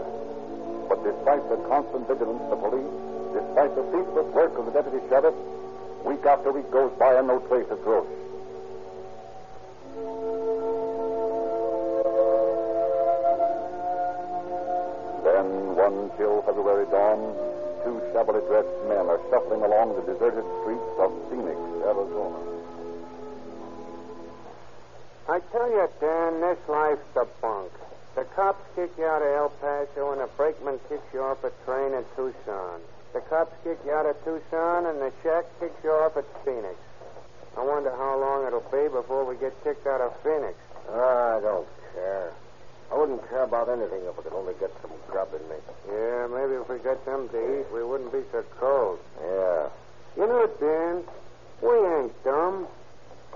But 0.87 1.03
despite 1.03 1.43
the 1.51 1.59
constant 1.67 2.07
vigilance 2.07 2.39
of 2.47 2.55
the 2.55 2.61
police, 2.63 2.95
despite 3.35 3.75
the 3.75 3.83
ceaseless 3.91 4.31
work 4.31 4.55
of 4.55 4.63
the 4.63 4.71
deputy 4.71 5.03
sheriff, 5.11 5.35
week 6.07 6.23
after 6.23 6.55
week 6.55 6.71
goes 6.71 6.95
by 6.95 7.19
and 7.19 7.27
no 7.27 7.43
trace 7.51 7.67
of 7.67 7.79
Grosh. 7.83 8.07
Then, 15.27 15.75
one 15.75 16.15
chill 16.15 16.41
February 16.47 16.87
dawn, 16.87 17.35
two 17.83 18.01
shabbily 18.13 18.41
dressed 18.47 18.73
men 18.87 19.05
are 19.07 19.19
shuffling 19.29 19.61
along 19.61 19.95
the 19.95 20.05
deserted 20.13 20.45
streets 20.61 20.91
of 20.99 21.09
Phoenix, 21.29 21.57
Arizona. 21.85 22.39
I 25.29 25.39
tell 25.51 25.69
you, 25.69 25.87
Dan, 25.99 26.41
this 26.41 26.59
life's 26.67 27.15
a 27.15 27.25
bunk. 27.41 27.71
The 28.15 28.25
cops 28.35 28.63
kick 28.75 28.91
you 28.97 29.05
out 29.05 29.21
of 29.21 29.31
El 29.31 29.49
Paso, 29.61 30.11
and 30.11 30.21
the 30.21 30.29
brakeman 30.35 30.79
kicks 30.89 31.07
you 31.13 31.21
off 31.21 31.43
a 31.43 31.51
train 31.65 31.93
in 31.93 32.03
Tucson. 32.15 32.81
The 33.13 33.21
cops 33.21 33.55
kick 33.63 33.79
you 33.85 33.91
out 33.91 34.05
of 34.05 34.21
Tucson, 34.25 34.85
and 34.85 34.99
the 34.99 35.11
shack 35.23 35.45
kicks 35.59 35.79
you 35.83 35.91
off 35.91 36.17
at 36.17 36.25
Phoenix. 36.43 36.75
I 37.57 37.63
wonder 37.63 37.91
how 37.91 38.19
long 38.19 38.47
it'll 38.47 38.67
be 38.71 38.87
before 38.91 39.25
we 39.25 39.35
get 39.37 39.53
kicked 39.63 39.87
out 39.87 40.01
of 40.01 40.13
Phoenix. 40.23 40.55
Ah, 40.89 41.37
I 41.37 41.39
don't 41.41 41.67
care. 41.93 42.33
I 42.91 42.97
wouldn't 42.97 43.23
care 43.29 43.43
about 43.43 43.69
anything 43.69 44.03
if 44.03 44.19
I 44.19 44.21
could 44.21 44.33
only 44.33 44.53
get 44.59 44.69
some 44.81 44.91
grub 45.07 45.29
in 45.31 45.39
me. 45.47 45.55
Yeah, 45.87 46.27
maybe 46.27 46.59
if 46.59 46.67
we 46.67 46.77
got 46.83 46.99
something 47.05 47.31
to 47.31 47.39
eat, 47.39 47.65
we 47.71 47.83
wouldn't 47.83 48.11
be 48.11 48.19
so 48.31 48.43
cold. 48.59 48.99
Yeah. 49.23 49.69
You 50.19 50.27
know, 50.27 50.43
it, 50.43 50.59
Dan, 50.59 51.03
we 51.63 51.71
ain't 51.71 52.11
dumb. 52.23 52.67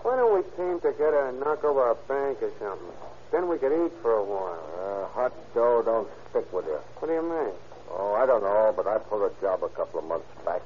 Why 0.04 0.18
don't 0.18 0.36
we 0.36 0.44
team 0.60 0.82
together 0.82 1.28
and 1.28 1.40
knock 1.40 1.64
over 1.64 1.90
a 1.90 1.96
bank 1.96 2.44
or 2.44 2.52
something? 2.60 2.94
Then 3.32 3.48
we 3.48 3.58
could 3.58 3.72
eat 3.72 3.94
for 4.02 4.12
a 4.12 4.24
while. 4.24 4.60
Uh, 4.76 5.08
hot 5.16 5.34
dough 5.56 5.82
don't 5.84 6.08
stick 6.30 6.52
with 6.52 6.66
you. 6.66 6.80
What 7.00 7.08
do 7.08 7.14
you 7.14 7.24
mean? 7.24 7.56
Oh, 7.90 8.14
I 8.14 8.26
don't 8.26 8.44
know, 8.44 8.74
but 8.76 8.88
I 8.88 8.98
pulled 8.98 9.32
a 9.32 9.42
job 9.42 9.64
a 9.64 9.70
couple 9.70 10.00
of 10.00 10.06
months 10.06 10.28
back. 10.44 10.62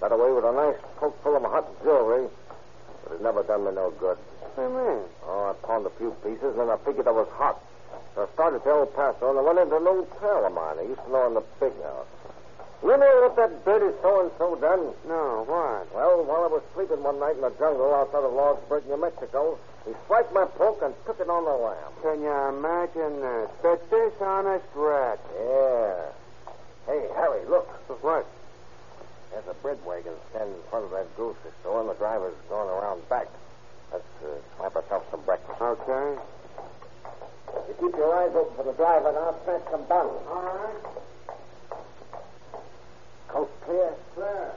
Got 0.00 0.12
away 0.12 0.32
with 0.32 0.44
a 0.44 0.52
nice 0.52 0.80
poke 0.96 1.22
full 1.22 1.36
of 1.36 1.42
hot 1.42 1.68
jewelry, 1.84 2.28
but 3.04 3.12
it 3.12 3.22
never 3.22 3.42
done 3.42 3.66
me 3.66 3.72
no 3.72 3.90
good. 4.00 4.16
What 4.40 4.56
do 4.56 4.62
you 4.62 4.68
mean? 4.72 5.04
Oh, 5.26 5.52
I 5.52 5.66
pawned 5.66 5.86
a 5.86 5.90
few 5.90 6.16
pieces, 6.24 6.56
and 6.58 6.70
I 6.70 6.76
figured 6.78 7.06
I 7.06 7.12
was 7.12 7.28
hot. 7.36 7.60
I 8.16 8.26
started 8.34 8.62
to 8.64 8.70
El 8.70 8.86
Paso, 8.86 9.30
and 9.30 9.38
I 9.38 9.42
went 9.42 9.58
into 9.58 9.76
an 9.76 9.86
old 9.86 10.08
pal 10.20 10.44
of 10.44 10.52
mine. 10.52 10.76
I 10.78 10.82
used 10.82 11.00
to 11.04 11.10
know 11.10 11.26
in 11.28 11.34
the 11.34 11.44
big 11.60 11.72
house. 11.82 12.06
You 12.82 12.96
know 12.98 13.14
what 13.22 13.36
that 13.36 13.64
dirty 13.64 13.94
so-and-so 14.02 14.56
done? 14.56 14.92
No, 15.06 15.46
what? 15.46 15.86
Well, 15.94 16.24
while 16.26 16.44
I 16.44 16.50
was 16.50 16.62
sleeping 16.74 17.02
one 17.02 17.20
night 17.20 17.36
in 17.36 17.42
the 17.42 17.54
jungle 17.56 17.94
outside 17.94 18.26
of 18.26 18.34
Lordsburg, 18.34 18.84
New 18.90 19.00
Mexico, 19.00 19.56
he 19.86 19.94
swiped 20.06 20.34
my 20.34 20.44
poke 20.44 20.82
and 20.82 20.92
took 21.06 21.20
it 21.20 21.30
on 21.30 21.44
the 21.46 21.56
lam. 21.56 21.90
Can 22.02 22.20
you 22.20 22.36
imagine 22.52 23.22
that? 23.22 23.48
The 23.62 23.78
dishonest 23.86 24.66
rat. 24.74 25.20
Yeah. 25.38 26.10
Hey, 26.86 27.06
Harry, 27.14 27.46
look. 27.46 27.70
What? 28.02 28.26
There's 29.30 29.46
a 29.46 29.54
bread 29.62 29.78
wagon 29.86 30.12
standing 30.30 30.54
in 30.54 30.62
front 30.68 30.84
of 30.84 30.90
that 30.90 31.06
grocery 31.16 31.54
store, 31.62 31.80
and 31.80 31.88
the 31.88 31.94
driver's 31.94 32.34
going 32.48 32.68
around 32.68 33.08
back. 33.08 33.28
Let's 33.92 34.04
uh, 34.20 34.36
slap 34.58 34.76
ourselves 34.76 35.06
some 35.10 35.22
breakfast. 35.22 35.60
Okay. 35.60 36.18
You 37.68 37.74
keep 37.80 37.96
your 37.96 38.14
eyes 38.14 38.30
open 38.34 38.56
for 38.56 38.64
the 38.64 38.72
driver, 38.72 39.08
and 39.08 39.18
I'll 39.18 39.38
smash 39.44 39.62
some 39.70 39.84
buns. 39.84 40.10
All 40.28 40.42
right. 40.42 40.82
Coast 43.28 43.52
clear? 43.64 43.92
Clear. 44.14 44.52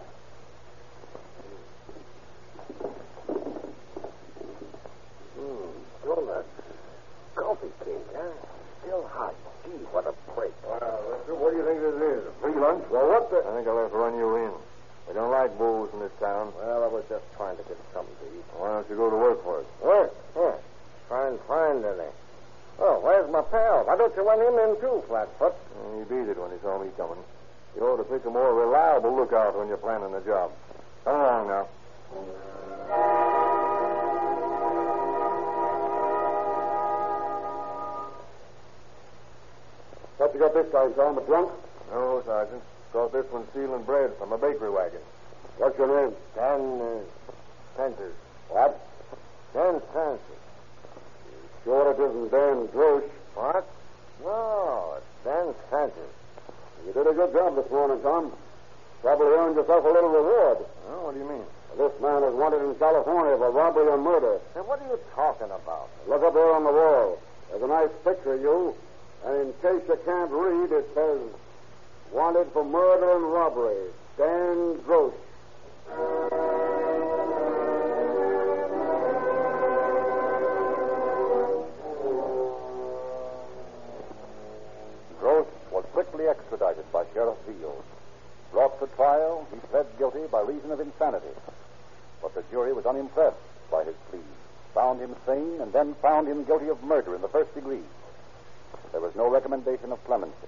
Hmm, 5.36 5.70
donuts. 6.06 6.48
Coffee 7.36 7.68
cake, 7.84 8.08
huh? 8.16 8.32
Still 8.84 9.08
hot. 9.08 9.36
Gee, 9.66 9.72
what 9.92 10.08
a 10.08 10.14
break. 10.36 10.54
Well, 10.64 10.80
Lester, 11.12 11.36
what 11.36 11.52
do 11.52 11.58
you 11.58 11.66
think 11.66 11.80
this 11.82 11.96
is? 11.96 12.28
A 12.28 12.32
free 12.42 12.56
lunch? 12.60 12.84
Well, 12.90 13.10
what 13.10 13.30
the... 13.32 13.44
I 13.44 13.56
think 13.56 13.68
I'll 13.68 13.82
have 13.82 13.92
to 13.92 13.98
run 13.98 14.16
you 14.18 14.36
in. 14.38 14.52
We 15.08 15.14
don't 15.14 15.32
like 15.32 15.58
booze 15.58 15.90
in 15.94 16.00
this 16.00 16.12
town. 16.20 16.54
Well, 16.58 16.84
I 16.84 16.88
was 16.88 17.04
just 17.10 17.26
trying 17.36 17.58
to 17.58 17.64
get 17.64 17.78
something 17.94 18.16
to 18.16 18.26
eat. 18.38 18.46
Why 18.58 18.70
don't 18.70 18.90
you 18.90 18.96
go 18.96 19.10
to 19.10 19.16
work 19.16 19.44
for 19.44 19.60
us? 19.60 19.66
Work? 19.84 20.14
Yeah. 20.36 20.56
Try 21.08 21.28
and 21.30 21.40
find 21.42 21.86
any. 21.86 22.10
Oh, 22.80 23.00
where's 23.02 23.30
my 23.32 23.42
pal? 23.42 23.86
Why 23.86 23.96
don't 23.96 24.16
you 24.16 24.28
run 24.28 24.40
him 24.40 24.60
in 24.60 24.82
too, 24.82 25.04
Flatfoot? 25.08 25.56
he 25.98 26.04
beat 26.04 26.30
it 26.30 26.38
when 26.38 26.52
he 26.52 26.58
saw 26.62 26.82
me 26.82 26.90
coming. 26.98 27.24
You 27.76 27.84
ought 27.84 27.98
to 27.98 28.04
pick 28.04 28.26
a 28.26 28.30
more 28.30 28.54
reliable 28.54 29.16
lookout 29.16 29.58
when 29.58 29.68
you're 29.68 29.78
planning 29.78 30.14
a 30.14 30.22
job. 30.22 30.52
Come 31.04 31.16
along 31.16 31.48
now. 31.48 31.68
What 40.18 40.34
you 40.34 40.40
got 40.40 40.54
this 40.54 40.72
time, 40.72 40.94
Tom? 40.96 41.18
A 41.18 41.22
drunk? 41.22 41.52
No, 41.92 42.22
Sergeant. 42.26 42.62
Caught 42.92 43.12
this 43.12 43.26
one 43.32 43.46
stealing 43.52 43.84
bread 43.84 44.12
from 44.18 44.32
a 44.32 44.38
bakery 44.38 44.70
wagon. 44.70 45.02
What's 45.58 45.78
your 45.78 45.88
name? 45.88 46.16
Dan 46.36 46.82
uh, 46.82 47.00
Francis. 47.76 48.14
What? 48.50 48.80
Dan 49.54 49.82
Francis. 49.92 50.35
Sure 51.66 51.92
it 51.92 52.00
isn't 52.00 52.30
Dan 52.30 52.68
Grosh. 52.70 53.10
What? 53.34 53.66
No, 54.24 54.98
it's 54.98 55.26
Dan 55.26 55.54
Francis. 55.70 56.14
You 56.86 56.94
did 56.94 57.08
a 57.08 57.14
good 57.14 57.34
job 57.34 57.56
this 57.56 57.70
morning, 57.72 58.00
Tom. 58.04 58.32
Probably 59.02 59.34
earned 59.34 59.56
yourself 59.56 59.84
a 59.84 59.90
little 59.90 60.10
reward. 60.10 60.58
Oh, 60.90 61.06
what 61.06 61.16
do 61.16 61.20
you 61.20 61.28
mean? 61.28 61.44
This 61.76 61.92
man 62.00 62.22
is 62.24 62.36
wanted 62.36 62.62
in 62.62 62.76
California 62.76 63.36
for 63.38 63.50
robbery 63.50 63.92
and 63.92 64.04
murder. 64.04 64.38
Hey, 64.54 64.62
what 64.62 64.80
are 64.80 64.88
you 64.88 65.00
talking 65.16 65.50
about? 65.50 65.90
Look 66.08 66.22
up 66.22 66.36
there 66.36 66.54
on 66.54 66.64
the 66.64 66.72
wall. 66.72 67.20
There's 67.50 67.64
a 67.64 67.68
nice 67.68 67.90
picture 68.06 68.34
of 68.36 68.42
you. 68.42 68.76
And 69.26 69.50
in 69.50 69.54
case 69.66 69.82
you 69.90 70.00
can't 70.06 70.30
read, 70.30 70.72
it 70.72 70.88
says, 70.94 71.20
Wanted 72.14 72.48
for 72.54 72.64
murder 72.64 73.18
and 73.18 73.34
robbery, 73.34 73.90
Dan 74.18 74.80
Gross. 74.86 75.14
Reason 90.46 90.72
of 90.72 90.80
insanity. 90.80 91.34
But 92.22 92.36
the 92.36 92.44
jury 92.52 92.74
was 92.74 92.86
unimpressed 92.86 93.38
by 93.72 93.84
his 93.84 93.96
plea, 94.10 94.20
found 94.74 95.00
him 95.02 95.16
sane, 95.26 95.60
and 95.62 95.74
then 95.74 95.96
found 96.02 96.28
him 96.28 96.44
guilty 96.44 96.70
of 96.70 96.84
murder 96.84 97.16
in 97.16 97.22
the 97.22 97.28
first 97.28 97.54
degree. 97.54 97.84
There 98.92 99.02
was 99.02 99.16
no 99.16 99.30
recommendation 99.30 99.92
of 99.92 100.04
clemency. 100.06 100.48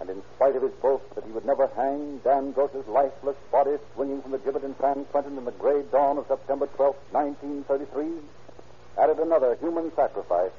And 0.00 0.10
in 0.10 0.22
spite 0.34 0.56
of 0.56 0.62
his 0.62 0.72
boast 0.82 1.04
that 1.14 1.24
he 1.24 1.30
would 1.32 1.46
never 1.46 1.68
hang, 1.76 2.18
Dan 2.24 2.52
Gross's 2.52 2.86
lifeless 2.88 3.36
body 3.50 3.76
swinging 3.94 4.22
from 4.22 4.32
the 4.32 4.38
gibbet 4.38 4.64
in 4.64 4.74
San 4.80 5.04
Quentin 5.06 5.38
in 5.38 5.44
the 5.44 5.52
gray 5.52 5.82
dawn 5.92 6.18
of 6.18 6.26
September 6.26 6.66
12, 6.66 6.96
1933, 7.12 8.06
added 8.98 9.18
another 9.18 9.56
human 9.56 9.94
sacrifice 9.94 10.52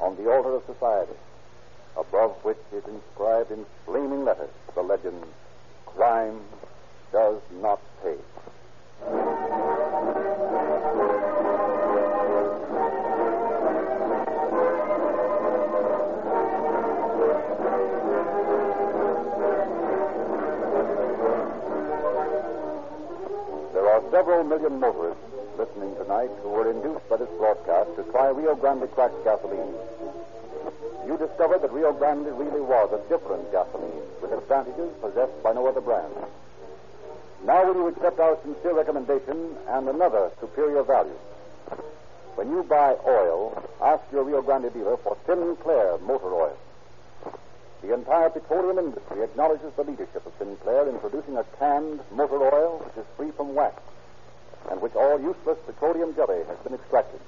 on 0.00 0.16
the 0.16 0.30
altar 0.30 0.54
of 0.54 0.62
society, 0.66 1.18
above 1.96 2.32
which 2.44 2.58
is 2.72 2.84
inscribed 2.86 3.50
in 3.50 3.66
flaming 3.84 4.24
letters 4.24 4.50
the 4.74 4.82
legend, 4.82 5.24
Crime 5.86 6.40
does 7.12 7.40
not 7.62 7.80
pay. 8.02 8.16
There 23.72 23.88
are 23.88 24.02
several 24.10 24.44
million 24.44 24.80
motorists 24.80 25.22
listening 25.56 25.94
tonight 25.96 26.30
who 26.42 26.50
were 26.50 26.70
induced 26.70 27.08
by 27.08 27.16
this 27.16 27.28
broadcast 27.38 27.96
to 27.96 28.04
try 28.12 28.28
Rio 28.28 28.54
Grande 28.54 28.90
cracked 28.92 29.24
gasoline. 29.24 29.74
You 31.06 31.16
discovered 31.16 31.62
that 31.62 31.72
Rio 31.72 31.92
Grande 31.92 32.26
really 32.38 32.60
was 32.60 32.92
a 32.92 33.08
different 33.08 33.50
gasoline 33.50 34.02
with 34.20 34.32
advantages 34.32 34.92
possessed 35.00 35.42
by 35.42 35.52
no 35.52 35.66
other 35.66 35.80
brand. 35.80 36.12
Now 37.44 37.64
will 37.64 37.74
you 37.74 37.86
accept 37.88 38.18
our 38.18 38.36
sincere 38.42 38.74
recommendation 38.74 39.56
and 39.68 39.88
another 39.88 40.30
superior 40.40 40.82
value? 40.82 41.18
When 42.34 42.50
you 42.50 42.62
buy 42.62 42.96
oil, 43.06 43.62
ask 43.80 44.02
your 44.12 44.24
Rio 44.24 44.42
Grande 44.42 44.72
dealer 44.72 44.96
for 44.98 45.16
Sinclair 45.26 45.98
motor 45.98 46.34
oil. 46.34 46.56
The 47.82 47.94
entire 47.94 48.30
petroleum 48.30 48.78
industry 48.78 49.22
acknowledges 49.22 49.72
the 49.76 49.84
leadership 49.84 50.26
of 50.26 50.32
Sinclair 50.38 50.88
in 50.88 50.98
producing 50.98 51.36
a 51.36 51.44
canned 51.58 52.00
motor 52.10 52.42
oil 52.42 52.78
which 52.84 52.96
is 52.96 53.10
free 53.16 53.30
from 53.30 53.54
wax 53.54 53.80
and 54.70 54.82
which 54.82 54.94
all 54.94 55.20
useless 55.20 55.58
petroleum 55.64 56.14
jelly 56.14 56.42
has 56.48 56.58
been 56.58 56.74
extracted 56.74 57.20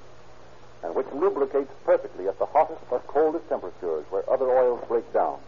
and 0.83 0.93
which 0.93 1.07
lubricates 1.13 1.71
perfectly 1.85 2.27
at 2.27 2.37
the 2.37 2.45
hottest 2.45 2.81
or 2.89 2.99
coldest 3.07 3.47
temperatures 3.47 4.05
where 4.09 4.29
other 4.29 4.49
oils 4.49 4.83
break 4.87 5.11
down. 5.13 5.39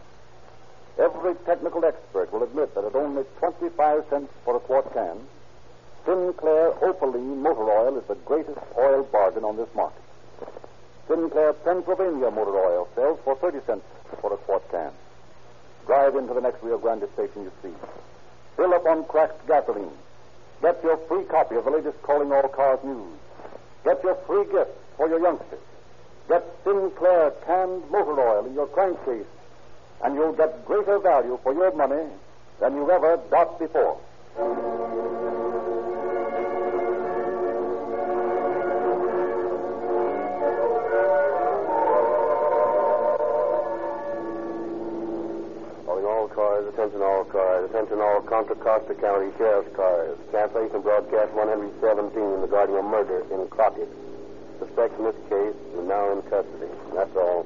Every 1.00 1.34
technical 1.46 1.84
expert 1.86 2.32
will 2.32 2.44
admit 2.44 2.76
that 2.76 2.84
at 2.84 2.96
only 2.96 3.24
25 3.40 4.06
cents 4.10 4.32
for 4.46 4.56
a 4.56 4.60
quart 4.60 4.94
can, 4.94 5.18
Sinclair 6.06 6.74
Opaline 6.84 7.42
motor 7.42 7.70
oil 7.70 7.98
is 7.98 8.04
the 8.08 8.16
greatest 8.16 8.60
oil 8.78 9.04
bargain 9.04 9.44
on 9.44 9.58
this 9.58 9.70
market. 9.74 10.02
Sinclair 11.08 11.54
Pennsylvania 11.54 12.30
motor 12.30 12.58
oil 12.58 12.88
sells 12.94 13.20
for 13.24 13.36
30 13.38 13.60
cents 13.66 13.86
for 14.22 14.34
a 14.34 14.38
quart 14.38 14.70
can. 14.70 14.92
Drive 15.86 16.16
into 16.16 16.34
the 16.34 16.42
next 16.42 16.62
Rio 16.62 16.78
Grande 16.78 17.08
station 17.14 17.44
you 17.44 17.52
see. 17.62 17.74
Fill 18.56 18.74
up 18.74 18.86
on 18.86 19.04
cracked 19.06 19.48
gasoline. 19.48 19.98
Get 20.62 20.82
your 20.84 20.98
free 21.08 21.24
copy 21.26 21.56
of 21.56 21.66
the 21.66 21.72
latest 21.72 22.02
Calling 22.04 22.32
All 22.32 22.48
Cars 22.50 22.80
news. 22.84 23.18
Get 23.84 24.04
your 24.04 24.16
free 24.28 24.46
gift 24.46 24.72
for 24.96 25.10
your 25.10 25.20
youngsters. 25.20 25.60
Get 26.30 26.44
Sinclair 26.64 27.32
canned 27.46 27.90
motor 27.90 28.20
oil 28.20 28.46
in 28.46 28.54
your 28.54 28.68
crankcase, 28.68 29.26
and 30.04 30.16
you'll 30.16 30.34
get 30.34 30.66
greater 30.66 31.00
value 31.00 31.39
for 31.44 31.54
your 31.54 31.74
money 31.76 32.04
than 32.60 32.76
you've 32.76 32.89
ever 32.89 33.18
got 33.32 33.58
before. 33.58 33.98
Calling 45.86 46.06
all 46.06 46.28
cars, 46.28 46.68
attention 46.74 47.02
all 47.02 47.24
cars, 47.26 47.70
attention 47.70 48.00
all 48.02 48.22
Contra 48.22 48.56
Costa 48.56 48.94
County 48.96 49.32
Sheriff's 49.38 49.74
cars. 49.76 50.18
Cancellation 50.32 50.82
broadcast 50.82 51.32
117 51.32 52.42
regarding 52.42 52.76
a 52.76 52.84
murder 52.84 53.24
in 53.32 53.48
Crockett. 53.48 53.89
Suspects 54.60 55.00
in 55.00 55.06
this 55.06 55.16
case 55.30 55.56
are 55.78 55.84
now 55.84 56.12
in 56.12 56.22
custody. 56.24 56.68
That's 56.94 57.16
all. 57.16 57.46